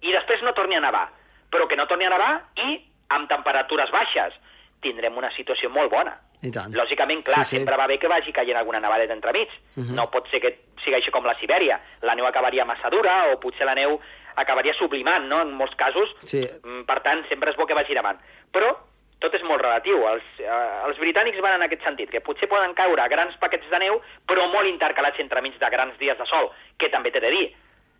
i 0.00 0.14
després 0.14 0.40
no 0.42 0.54
torni 0.56 0.76
a 0.78 0.80
nevar, 0.80 1.08
però 1.52 1.66
que 1.68 1.76
no 1.76 1.86
torni 1.86 2.06
a 2.06 2.10
nevar 2.14 2.30
i 2.56 2.78
amb 3.12 3.28
temperatures 3.28 3.90
baixes 3.92 4.32
tindrem 4.80 5.16
una 5.18 5.28
situació 5.36 5.68
molt 5.68 5.90
bona. 5.92 6.14
I 6.40 6.48
tant. 6.54 6.72
Lògicament, 6.72 7.20
clar, 7.26 7.42
Sí, 7.44 7.50
sí. 7.50 7.56
sempre 7.58 7.76
va 7.76 7.86
bé 7.86 7.98
que 7.98 8.08
vagi 8.08 8.32
caient 8.32 8.56
alguna 8.56 8.80
nevadeta 8.80 9.12
entremig. 9.12 9.50
Mhm. 9.76 9.92
No 9.94 10.06
pot 10.10 10.26
ser 10.30 10.40
que 10.40 10.54
sigui 10.82 10.96
això 10.96 11.10
com 11.10 11.26
la 11.26 11.34
Sibèria. 11.36 11.78
La 12.00 12.14
neu 12.14 12.24
acabaria 12.24 12.64
massa 12.64 12.88
dura 12.88 13.26
o 13.34 13.38
potser 13.40 13.66
la 13.66 13.74
neu 13.74 14.00
acabaria 14.36 14.74
sublimant, 14.78 15.26
no?, 15.28 15.42
en 15.42 15.52
molts 15.56 15.74
casos. 15.76 16.12
Sí. 16.22 16.44
Mm, 16.62 16.84
Per 16.90 17.00
tant, 17.06 17.24
sempre 17.28 17.50
és 17.50 17.56
bo 17.56 17.66
que 17.66 17.76
vagi 17.78 17.94
davant. 17.94 18.18
Però 18.52 18.74
tot 19.20 19.34
és 19.36 19.42
molt 19.44 19.60
relatiu. 19.62 20.02
Els, 20.08 20.28
eh, 20.40 20.68
els 20.88 20.98
britànics 20.98 21.40
van 21.44 21.58
en 21.58 21.66
aquest 21.66 21.84
sentit, 21.84 22.10
que 22.10 22.22
potser 22.24 22.48
poden 22.48 22.72
caure 22.74 23.08
grans 23.12 23.36
paquets 23.40 23.68
de 23.70 23.80
neu, 23.82 24.00
però 24.26 24.46
molt 24.52 24.68
intercalats 24.68 25.20
entremig 25.20 25.58
de 25.60 25.70
grans 25.70 25.98
dies 26.00 26.18
de 26.18 26.26
sol, 26.26 26.48
que 26.80 26.88
també 26.88 27.12
t'he 27.12 27.20
de 27.20 27.32
dir, 27.34 27.50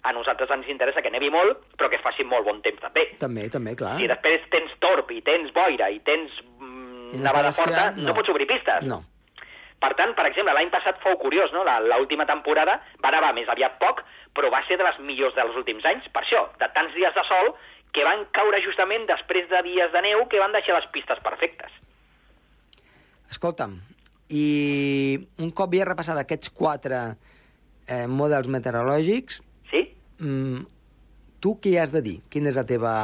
a 0.03 0.15
nosaltres 0.17 0.51
ens 0.55 0.69
interessa 0.73 1.03
que 1.05 1.13
nevi 1.13 1.29
molt, 1.33 1.61
però 1.77 1.91
que 1.93 2.01
faci 2.01 2.25
molt 2.25 2.47
bon 2.49 2.63
temps 2.65 2.81
també. 2.81 3.05
També, 3.21 3.49
també, 3.53 3.77
clar. 3.77 3.99
Si 4.01 4.09
després 4.09 4.47
tens 4.53 4.73
torb 4.81 5.11
i 5.13 5.21
tens 5.27 5.53
boira 5.53 5.91
i 5.93 6.01
tens 6.07 6.33
mm, 6.57 7.21
nevada 7.21 7.53
forta, 7.53 7.91
no. 7.97 8.09
no. 8.09 8.15
pots 8.17 8.33
obrir 8.33 8.49
pistes. 8.49 8.89
No. 8.89 9.03
Per 9.81 9.95
tant, 9.97 10.11
per 10.15 10.27
exemple, 10.29 10.53
l'any 10.53 10.69
passat 10.71 10.99
fou 11.01 11.17
curiós, 11.19 11.53
no? 11.57 11.63
La- 11.65 11.81
L'última 11.81 12.27
temporada 12.29 12.79
va 13.03 13.11
nevar 13.15 13.33
més 13.35 13.49
aviat 13.49 13.79
poc, 13.81 14.03
però 14.37 14.51
va 14.53 14.61
ser 14.69 14.77
de 14.77 14.85
les 14.85 14.99
millors 15.01 15.35
dels 15.35 15.57
últims 15.57 15.85
anys, 15.89 16.09
per 16.13 16.23
això, 16.23 16.43
de 16.61 16.69
tants 16.75 16.93
dies 16.95 17.15
de 17.17 17.25
sol 17.25 17.55
que 17.93 18.05
van 18.05 18.27
caure 18.31 18.61
justament 18.63 19.07
després 19.09 19.49
de 19.51 19.63
dies 19.67 19.91
de 19.93 20.03
neu 20.05 20.27
que 20.29 20.39
van 20.39 20.53
deixar 20.53 20.77
les 20.77 20.87
pistes 20.93 21.19
perfectes. 21.25 21.73
Escolta'm, 23.31 23.79
i 24.31 25.19
un 25.43 25.51
cop 25.55 25.73
ja 25.75 25.87
repassat 25.89 26.19
aquests 26.21 26.51
quatre 26.55 27.01
eh, 27.89 28.07
models 28.11 28.49
meteorològics, 28.51 29.41
Sí? 29.71 29.85
mm, 30.19 30.65
tu 31.41 31.57
què 31.63 31.77
has 31.81 31.93
de 31.95 32.03
dir? 32.03 32.17
Quina 32.31 32.51
és 32.51 32.57
la 32.59 32.67
teva 32.67 32.95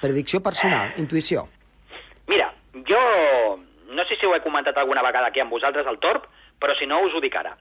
predicció 0.00 0.40
personal, 0.42 0.92
intuïció? 0.98 1.46
Mira, 2.30 2.52
jo 2.88 3.53
no 3.94 4.04
sé 4.04 4.16
si 4.16 4.26
ho 4.26 4.34
he 4.34 4.42
comentat 4.42 4.76
alguna 4.78 5.02
vegada 5.02 5.28
aquí 5.28 5.40
amb 5.40 5.50
vosaltres, 5.50 5.86
al 5.86 5.98
Torb, 5.98 6.26
però 6.60 6.76
si 6.78 6.86
no 6.86 7.00
us 7.04 7.14
ho 7.14 7.20
dic 7.20 7.36
ara. 7.36 7.56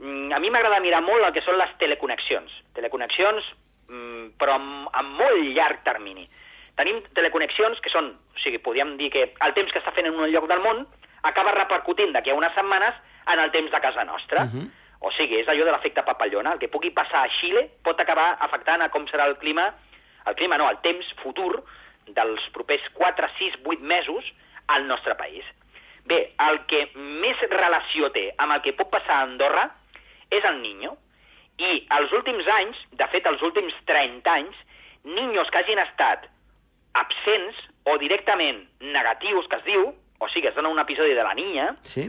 Mm, 0.00 0.32
A 0.32 0.38
mi 0.38 0.50
m'agrada 0.50 0.80
mirar 0.80 1.02
molt 1.02 1.24
el 1.24 1.32
que 1.32 1.42
són 1.42 1.58
les 1.58 1.70
teleconnexions. 1.78 2.52
Teleconnexions, 2.74 3.44
mm, 3.88 4.38
però 4.38 4.54
amb, 4.54 4.88
amb 4.92 5.18
molt 5.18 5.42
llarg 5.56 5.82
termini. 5.84 6.28
Tenim 6.76 7.02
teleconnexions 7.14 7.80
que 7.80 7.90
són, 7.90 8.12
o 8.34 8.38
sigui, 8.38 8.58
podríem 8.58 8.96
dir 8.96 9.10
que 9.10 9.32
el 9.40 9.54
temps 9.54 9.72
que 9.72 9.80
està 9.80 9.92
fent 9.92 10.06
en 10.06 10.14
un 10.14 10.30
lloc 10.30 10.46
del 10.46 10.60
món 10.62 10.86
acaba 11.22 11.54
repercutint 11.56 12.12
d'aquí 12.12 12.30
a 12.30 12.34
unes 12.38 12.54
setmanes 12.54 12.94
en 13.26 13.40
el 13.40 13.50
temps 13.50 13.70
de 13.70 13.80
casa 13.80 14.04
nostra. 14.04 14.44
Mhm. 14.44 14.70
O 15.00 15.10
sigui, 15.12 15.40
és 15.40 15.48
allò 15.48 15.64
de 15.64 15.72
l'efecte 15.72 16.02
papallona. 16.02 16.52
El 16.52 16.58
que 16.58 16.68
pugui 16.68 16.90
passar 16.90 17.24
a 17.24 17.28
Xile 17.40 17.68
pot 17.82 18.00
acabar 18.00 18.36
afectant 18.40 18.82
a 18.82 18.88
com 18.88 19.06
serà 19.06 19.26
el 19.26 19.36
clima, 19.38 19.74
el 20.26 20.34
clima 20.34 20.58
no, 20.58 20.68
el 20.70 20.78
temps 20.78 21.06
futur 21.22 21.64
dels 22.06 22.40
propers 22.50 22.82
4, 22.94 23.28
6, 23.38 23.58
8 23.64 23.80
mesos 23.80 24.24
al 24.68 24.86
nostre 24.86 25.14
país. 25.14 25.44
Bé, 26.08 26.18
el 26.48 26.62
que 26.70 26.86
més 26.96 27.40
relació 27.52 28.08
té 28.14 28.30
amb 28.40 28.54
el 28.54 28.62
que 28.64 28.72
pot 28.76 28.88
passar 28.92 29.18
a 29.20 29.26
Andorra 29.26 29.66
és 30.30 30.44
el 30.48 30.62
Niño. 30.62 30.94
I 31.58 31.82
els 31.98 32.12
últims 32.16 32.46
anys, 32.54 32.78
de 32.96 33.06
fet 33.12 33.26
els 33.26 33.42
últims 33.42 33.74
30 33.90 34.30
anys, 34.30 34.56
niños 35.04 35.50
que 35.50 35.58
hagin 35.58 35.80
estat 35.82 36.28
absents 36.98 37.58
o 37.84 37.96
directament 37.98 38.62
negatius, 38.80 39.46
que 39.50 39.58
es 39.58 39.64
diu, 39.66 39.88
o 40.18 40.28
sigui, 40.32 40.48
es 40.48 40.54
dona 40.56 40.70
un 40.72 40.80
episodi 40.82 41.14
de 41.14 41.24
la 41.26 41.34
niña, 41.34 41.74
Sí? 41.82 42.08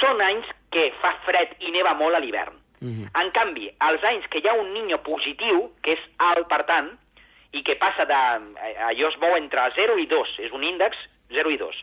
són 0.00 0.20
anys 0.24 0.46
que 0.72 0.86
fa 1.02 1.12
fred 1.26 1.56
i 1.60 1.70
neva 1.74 1.92
molt 1.94 2.16
a 2.16 2.20
l'hivern. 2.20 2.54
Mhm. 2.80 3.08
En 3.20 3.30
canvi, 3.30 3.68
els 3.88 4.04
anys 4.04 4.26
que 4.28 4.38
hi 4.38 4.48
ha 4.48 4.54
un 4.58 4.72
niño 4.74 4.98
positiu, 5.02 5.72
que 5.82 5.92
és 5.92 6.04
alt, 6.18 6.48
per 6.48 6.64
tant, 6.66 6.90
i 7.52 7.62
que 7.62 7.76
passa 7.76 8.04
de... 8.04 8.20
eh, 8.62 8.76
allò 8.88 9.08
es 9.08 9.18
mou 9.20 9.36
entre 9.36 9.60
0 9.76 9.98
i 9.98 10.06
2, 10.06 10.38
és 10.38 10.52
un 10.52 10.64
índex 10.64 10.96
0 11.30 11.50
i 11.50 11.56
2. 11.60 11.82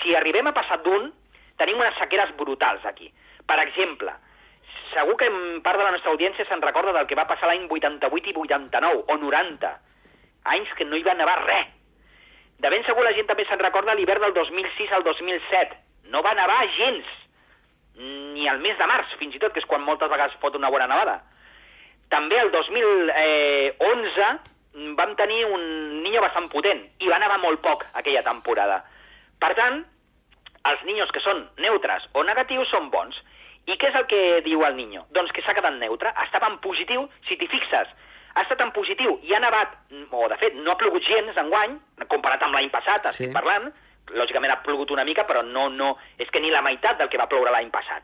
Si 0.00 0.14
arribem 0.16 0.46
a 0.46 0.54
passar 0.56 0.80
d'un, 0.84 1.10
tenim 1.58 1.80
unes 1.80 1.96
sequeres 1.98 2.34
brutals 2.38 2.84
aquí. 2.86 3.10
Per 3.48 3.58
exemple, 3.64 4.12
segur 4.92 5.16
que 5.20 5.28
en 5.30 5.60
part 5.64 5.78
de 5.80 5.86
la 5.86 5.92
nostra 5.94 6.12
audiència 6.12 6.46
se'n 6.48 6.62
recorda 6.64 6.94
del 6.96 7.08
que 7.08 7.18
va 7.18 7.28
passar 7.30 7.50
l'any 7.50 7.66
88 7.68 8.32
i 8.32 8.36
89, 8.36 9.04
o 9.08 9.16
90, 9.16 9.72
anys 10.54 10.74
que 10.78 10.86
no 10.86 10.96
hi 10.96 11.06
va 11.06 11.16
nevar 11.18 11.38
res. 11.44 11.74
De 12.58 12.70
ben 12.70 12.84
segur 12.86 13.04
la 13.06 13.14
gent 13.14 13.28
també 13.28 13.44
se'n 13.46 13.60
recorda 13.62 13.94
l'hivern 13.94 14.24
del 14.26 14.34
2006 14.34 14.92
al 14.96 15.04
2007. 15.06 15.76
No 16.12 16.22
va 16.26 16.34
nevar 16.34 16.58
gens, 16.74 17.06
ni 17.98 18.48
al 18.48 18.58
mes 18.62 18.78
de 18.78 18.86
març, 18.86 19.14
fins 19.20 19.34
i 19.34 19.42
tot, 19.42 19.52
que 19.52 19.62
és 19.62 19.68
quan 19.68 19.84
moltes 19.84 20.10
vegades 20.10 20.36
fot 20.42 20.56
una 20.58 20.70
bona 20.70 20.88
nevada. 20.90 21.20
També 22.10 22.38
el 22.40 22.50
2011 22.50 24.28
vam 24.98 25.14
tenir 25.18 25.44
un 25.46 25.62
niño 26.02 26.20
bastant 26.24 26.48
potent 26.52 26.80
i 27.02 27.10
va 27.10 27.18
nevar 27.20 27.38
molt 27.42 27.60
poc 27.64 27.84
aquella 28.00 28.22
temporada. 28.26 28.82
Per 29.40 29.54
tant, 29.54 29.84
els 30.68 30.82
niños 30.84 31.10
que 31.14 31.20
són 31.20 31.44
neutres 31.58 32.08
o 32.12 32.22
negatius 32.24 32.68
són 32.70 32.90
bons. 32.90 33.16
I 33.68 33.76
què 33.76 33.88
és 33.90 33.94
el 33.94 34.06
que 34.06 34.40
diu 34.46 34.62
el 34.64 34.76
niño? 34.76 35.04
Doncs 35.12 35.30
que 35.32 35.42
s'ha 35.42 35.54
quedat 35.54 35.74
neutre, 35.76 36.12
estava 36.24 36.48
en 36.48 36.58
positiu, 36.64 37.08
si 37.28 37.36
t'hi 37.36 37.46
fixes, 37.48 37.88
ha 38.34 38.42
estat 38.42 38.60
en 38.64 38.72
positiu 38.72 39.18
i 39.22 39.34
ha 39.34 39.40
nevat, 39.40 39.74
o 40.10 40.28
de 40.28 40.36
fet 40.40 40.54
no 40.54 40.72
ha 40.72 40.76
plogut 40.80 41.02
gens 41.04 41.36
enguany, 41.36 41.78
comparat 42.08 42.42
amb 42.42 42.54
l'any 42.54 42.70
passat, 42.70 43.06
estic 43.06 43.28
Sí. 43.28 43.32
parlant, 43.34 43.70
lògicament 44.08 44.50
ha 44.52 44.62
plogut 44.62 44.90
una 44.90 45.04
mica, 45.04 45.26
però 45.26 45.42
no, 45.44 45.68
no, 45.68 45.96
és 46.18 46.30
que 46.30 46.40
ni 46.40 46.50
la 46.50 46.62
meitat 46.62 46.96
del 46.98 47.08
que 47.08 47.18
va 47.18 47.26
ploure 47.28 47.50
l'any 47.50 47.70
passat. 47.70 48.02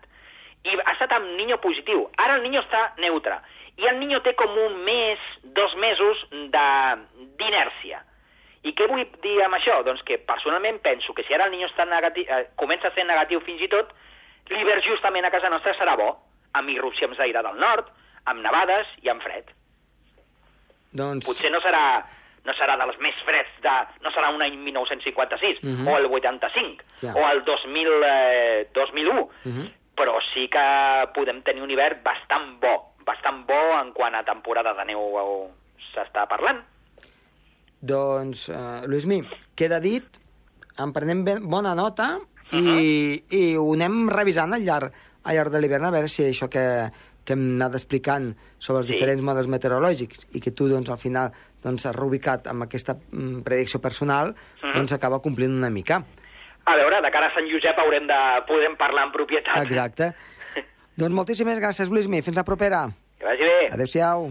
I 0.64 0.76
ha 0.84 0.92
estat 0.92 1.12
amb 1.12 1.26
niño 1.36 1.58
positiu. 1.60 2.08
Ara 2.16 2.36
el 2.36 2.42
niño 2.42 2.60
està 2.60 2.92
neutre. 2.98 3.40
i 3.76 3.86
el 3.88 3.98
Niño 3.98 4.20
té 4.22 4.36
com 4.36 4.50
un 4.56 4.84
mes, 4.84 5.18
dos 5.42 5.74
mesos 5.74 6.26
de- 6.30 6.96
d'inèrcia. 7.38 8.04
I 8.64 8.72
què 8.72 8.86
vull 8.88 9.04
dir 9.22 9.42
amb 9.44 9.54
això? 9.58 9.82
Doncs 9.84 10.02
que 10.08 10.16
personalment 10.18 10.78
penso 10.80 11.12
que 11.14 11.22
si 11.24 11.34
ara 11.36 11.44
el 11.46 11.52
Niño 11.52 11.66
està 11.68 11.84
negatiu, 11.84 12.24
eh, 12.28 12.46
comença 12.56 12.88
a 12.88 12.94
ser 12.96 13.04
negatiu 13.04 13.40
fins 13.44 13.60
i 13.60 13.68
tot, 13.68 13.90
l'hivern 14.48 14.80
justament 14.82 15.24
a 15.24 15.30
casa 15.30 15.50
nostra 15.52 15.74
serà 15.76 15.96
bo, 16.00 16.14
amb 16.54 16.68
irrupcions 16.72 17.16
d'aire 17.18 17.42
del 17.42 17.58
nord, 17.60 17.90
amb 18.24 18.40
nevades 18.40 18.86
i 19.02 19.08
amb 19.12 19.22
fred. 19.22 19.50
Doncs... 20.94 21.26
Potser 21.26 21.50
no 21.52 21.60
serà 21.64 22.04
no 22.44 22.52
serà 22.52 22.74
dels 22.76 22.98
més 23.00 23.16
freds, 23.24 23.48
de, 23.64 23.72
no 24.04 24.10
serà 24.12 24.28
un 24.34 24.42
any 24.44 24.58
1956, 24.60 25.62
Mhm. 25.62 25.86
o 25.88 25.96
el 25.96 26.06
85, 26.12 26.84
Ja. 27.00 27.14
o 27.16 27.22
el 27.32 27.42
2000, 27.42 27.88
eh, 28.04 28.68
2001, 28.74 29.30
Mhm. 29.44 29.70
però 29.96 30.18
sí 30.34 30.46
que 30.48 31.08
podem 31.14 31.40
tenir 31.42 31.62
un 31.62 31.70
hivern 31.70 32.02
bastant 32.02 32.60
bo, 32.60 32.92
bastant 33.06 33.46
bo 33.46 33.80
en 33.80 33.92
quant 33.92 34.14
a 34.14 34.22
temporada 34.24 34.74
de 34.74 34.84
neu 34.84 35.00
eh, 35.18 35.50
s'està 35.94 36.26
parlant. 36.28 36.60
Doncs, 37.84 38.48
uh, 38.48 38.84
Lluís 38.88 39.04
Mi, 39.10 39.20
queda 39.58 39.80
dit, 39.84 40.04
en 40.80 40.92
prenem 40.96 41.24
ben, 41.26 41.42
bona 41.50 41.74
nota 41.78 42.14
i, 42.54 43.22
i 43.34 43.42
ho 43.60 43.66
anem 43.74 44.08
revisant 44.12 44.54
al 44.56 44.64
llarg, 44.64 44.94
al 45.24 45.36
llarg 45.36 45.52
de 45.52 45.60
l'hivern 45.60 45.86
a 45.88 45.90
veure 45.94 46.08
si 46.08 46.24
això 46.26 46.48
que, 46.52 46.62
que 47.24 47.34
hem 47.36 47.44
anat 47.58 47.76
explicant 47.78 48.30
sobre 48.58 48.80
els 48.82 48.88
Sí. 48.88 48.94
diferents 48.94 49.22
models 49.24 49.48
meteorològics 49.52 50.26
i 50.36 50.40
que 50.44 50.52
tu, 50.52 50.68
doncs, 50.70 50.90
al 50.90 50.98
final 51.02 51.32
doncs, 51.64 51.86
has 51.88 51.96
reubicat 51.96 52.46
amb 52.52 52.66
aquesta 52.66 52.94
mm, 52.96 53.42
predicció 53.46 53.80
personal, 53.80 54.34
Mhm. 54.62 54.74
doncs 54.78 54.92
acaba 54.96 55.20
complint 55.24 55.52
una 55.52 55.70
mica. 55.70 56.02
A 56.64 56.76
veure, 56.76 57.00
de 57.04 57.10
cara 57.12 57.26
a 57.28 57.34
Sant 57.34 57.48
Josep 57.50 57.78
haurem 57.78 58.06
de 58.08 58.18
podem 58.48 58.76
parlar 58.80 59.04
en 59.06 59.12
propietat. 59.12 59.60
Exacte. 59.66 60.12
doncs 60.96 61.12
moltíssimes 61.12 61.58
gràcies, 61.60 61.90
Lluís 61.90 62.08
Mi. 62.08 62.22
Fins 62.22 62.36
la 62.36 62.44
propera. 62.44 62.86
Que 63.18 63.24
vagi 63.28 63.42
bé. 63.44 63.68
Adéu-siau. 63.72 64.30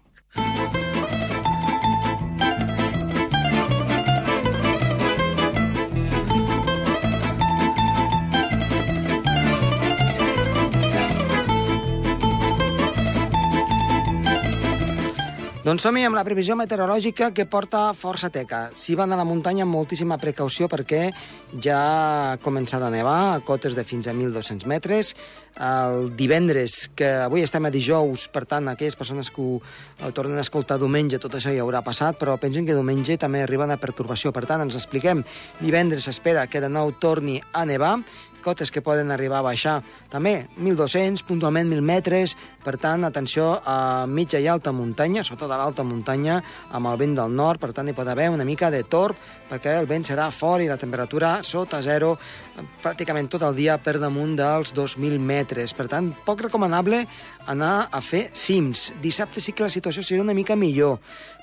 Doncs 15.71 15.85
som 15.87 15.95
amb 15.95 16.17
la 16.17 16.25
previsió 16.27 16.51
meteorològica 16.59 17.29
que 17.31 17.45
porta 17.47 17.93
força 17.95 18.27
teca. 18.27 18.73
Si 18.75 18.91
van 18.99 19.13
a 19.13 19.15
la 19.15 19.23
muntanya 19.23 19.63
amb 19.63 19.71
moltíssima 19.71 20.17
precaució 20.19 20.67
perquè 20.67 21.05
ja 21.63 21.77
ha 21.79 22.39
començat 22.43 22.83
a 22.83 22.89
nevar 22.91 23.37
a 23.37 23.37
cotes 23.39 23.77
de 23.77 23.85
fins 23.87 24.09
a 24.09 24.11
1.200 24.11 24.67
metres. 24.67 25.13
El 25.55 26.09
divendres, 26.19 26.89
que 26.91 27.07
avui 27.23 27.45
estem 27.45 27.63
a 27.63 27.71
dijous, 27.71 28.27
per 28.27 28.43
tant, 28.51 28.67
aquelles 28.67 28.99
persones 28.99 29.31
que 29.31 29.39
ho 29.39 30.11
tornen 30.11 30.41
a 30.41 30.43
escoltar 30.43 30.75
diumenge, 30.81 31.21
tot 31.23 31.39
això 31.39 31.55
ja 31.55 31.63
haurà 31.63 31.79
passat, 31.87 32.19
però 32.19 32.35
pensen 32.35 32.67
que 32.67 32.75
diumenge 32.75 33.15
també 33.21 33.45
arriba 33.45 33.63
una 33.63 33.79
pertorbació. 33.79 34.35
Per 34.35 34.43
tant, 34.49 34.65
ens 34.65 34.75
expliquem, 34.75 35.23
divendres 35.63 36.03
s'espera 36.03 36.49
que 36.51 36.59
de 36.59 36.67
nou 36.67 36.91
torni 36.99 37.39
a 37.53 37.63
nevar, 37.63 38.01
cotes 38.41 38.71
que 38.71 38.83
poden 38.83 39.11
arribar 39.13 39.39
a 39.39 39.45
baixar 39.45 39.77
també 40.11 40.47
1.200, 40.57 41.23
puntualment 41.27 41.69
1.000 41.71 41.85
metres, 41.85 42.35
per 42.61 42.75
tant, 42.81 43.05
atenció 43.07 43.53
a 43.65 44.05
mitja 44.07 44.41
i 44.41 44.47
alta 44.51 44.73
muntanya, 44.75 45.23
sobretot 45.23 45.51
a 45.51 45.59
l'alta 45.61 45.85
muntanya, 45.87 46.41
amb 46.71 46.91
el 46.91 46.99
vent 47.01 47.15
del 47.17 47.33
nord, 47.35 47.61
per 47.61 47.71
tant, 47.73 47.89
hi 47.89 47.95
pot 47.97 48.09
haver 48.11 48.29
una 48.33 48.45
mica 48.47 48.71
de 48.73 48.83
torb, 48.83 49.17
perquè 49.49 49.75
el 49.79 49.89
vent 49.89 50.05
serà 50.07 50.29
fort 50.31 50.63
i 50.63 50.69
la 50.69 50.79
temperatura 50.79 51.37
sota 51.43 51.81
zero 51.83 52.13
eh, 52.17 52.65
pràcticament 52.83 53.29
tot 53.31 53.43
el 53.47 53.57
dia 53.57 53.77
per 53.81 53.97
damunt 53.99 54.37
dels 54.39 54.75
2.000 54.77 55.19
metres. 55.19 55.75
Per 55.77 55.87
tant, 55.91 56.11
poc 56.25 56.45
recomanable 56.47 57.03
anar 57.51 57.89
a 57.91 58.01
fer 58.05 58.29
cims. 58.37 58.91
Dissabte 59.01 59.41
sí 59.43 59.55
que 59.55 59.65
la 59.65 59.73
situació 59.73 60.03
serà 60.05 60.23
una 60.23 60.37
mica 60.37 60.55
millor, 60.55 60.99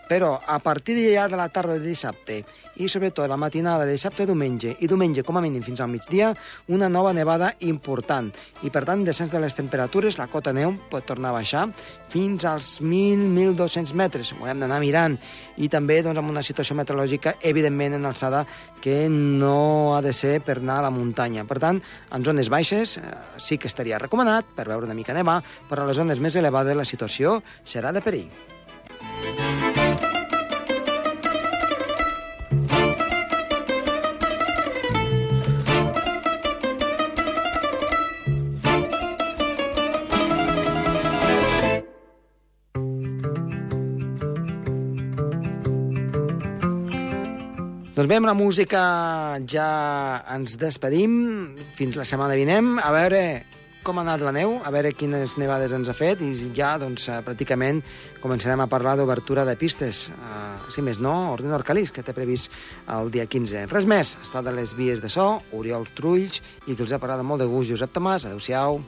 però 0.09 0.39
a 0.41 0.59
partir 0.65 0.97
d'allà 0.97 1.29
de 1.29 1.39
la 1.39 1.49
tarda 1.53 1.77
de 1.77 1.85
dissabte 1.85 2.43
i 2.79 2.89
sobretot 2.89 3.29
la 3.29 3.37
matinada 3.37 3.85
de 3.85 3.93
dissabte 3.93 4.25
a 4.25 4.29
diumenge 4.29 4.75
i 4.81 4.89
diumenge 4.89 5.25
com 5.27 5.37
a 5.37 5.43
mínim 5.45 5.63
fins 5.63 5.81
al 5.81 5.91
migdia 5.93 6.33
una 6.69 6.89
nova 6.89 7.13
nevada 7.13 7.53
important. 7.61 8.31
I 8.63 8.71
per 8.71 8.85
tant 8.89 9.05
descens 9.05 9.33
de 9.35 9.41
les 9.43 9.55
temperatures 9.55 10.19
la 10.19 10.29
cota 10.31 10.55
neu 10.55 10.75
pot 10.91 11.07
tornar 11.07 11.33
a 11.33 11.39
baixar 11.39 11.67
fins 12.09 12.47
als 12.49 12.79
1.000-1.200 12.81 13.95
metres. 13.95 14.33
Ho 14.33 14.47
hem 14.49 14.63
d'anar 14.63 14.81
mirant. 14.81 15.19
I 15.59 15.69
també 15.69 16.01
doncs, 16.03 16.19
amb 16.19 16.31
una 16.31 16.43
situació 16.47 16.77
meteorològica 16.79 17.37
evidentment 17.43 17.99
en 17.99 18.07
alçada 18.09 18.45
que 18.81 19.09
no 19.11 19.97
ha 19.97 20.03
de 20.03 20.13
ser 20.13 20.39
per 20.41 20.61
anar 20.63 20.79
a 20.79 20.89
la 20.89 20.95
muntanya. 20.95 21.45
Per 21.49 21.59
tant 21.61 21.83
en 22.15 22.25
zones 22.25 22.49
baixes 22.49 22.99
eh, 22.99 23.09
sí 23.37 23.59
que 23.59 23.69
estaria 23.69 23.99
recomanat 23.99 24.55
per 24.57 24.69
veure 24.71 24.87
una 24.89 24.97
mica 24.97 25.17
nevar 25.17 25.41
però 25.69 25.85
a 25.85 25.91
les 25.91 25.99
zones 25.99 26.23
més 26.23 26.39
elevades 26.39 26.79
la 26.79 26.87
situació 26.89 27.41
serà 27.65 27.93
de 27.93 28.05
perill 28.05 28.58
Amb 48.19 48.27
la 48.27 48.35
música 48.35 48.81
ja 49.47 50.25
ens 50.35 50.57
despedim. 50.59 51.13
Fins 51.77 51.95
la 51.95 52.03
setmana 52.03 52.35
vinent. 52.35 52.73
A 52.83 52.91
veure 52.91 53.21
com 53.87 54.01
ha 54.01 54.03
anat 54.03 54.25
la 54.27 54.33
neu, 54.35 54.57
a 54.67 54.73
veure 54.75 54.91
quines 54.91 55.37
nevades 55.39 55.71
ens 55.73 55.87
ha 55.89 55.95
fet 55.95 56.19
i 56.27 56.33
ja, 56.57 56.73
doncs, 56.83 57.07
eh, 57.09 57.21
pràcticament 57.25 57.79
començarem 58.19 58.59
a 58.59 58.67
parlar 58.67 58.97
d'obertura 58.99 59.45
de 59.47 59.55
pistes. 59.57 60.09
Uh, 60.11 60.59
si 60.75 60.83
més 60.83 60.99
no, 60.99 61.15
Ordeno 61.37 61.55
Arcalís, 61.55 61.95
que 61.95 62.03
té 62.03 62.13
previst 62.13 62.51
el 62.91 63.13
dia 63.15 63.29
15. 63.31 63.69
Res 63.71 63.87
més, 63.87 64.17
està 64.19 64.43
de 64.43 64.57
les 64.59 64.75
vies 64.75 64.99
de 64.99 65.09
so, 65.09 65.29
Oriol 65.55 65.87
Trulls, 65.95 66.43
i 66.67 66.75
que 66.75 66.83
els 66.83 66.93
ha 66.93 66.99
parlat 66.99 67.23
molt 67.23 67.47
de 67.47 67.49
gust 67.49 67.71
Josep 67.71 67.95
Tomàs. 67.95 68.27
Adéu-siau. 68.27 68.83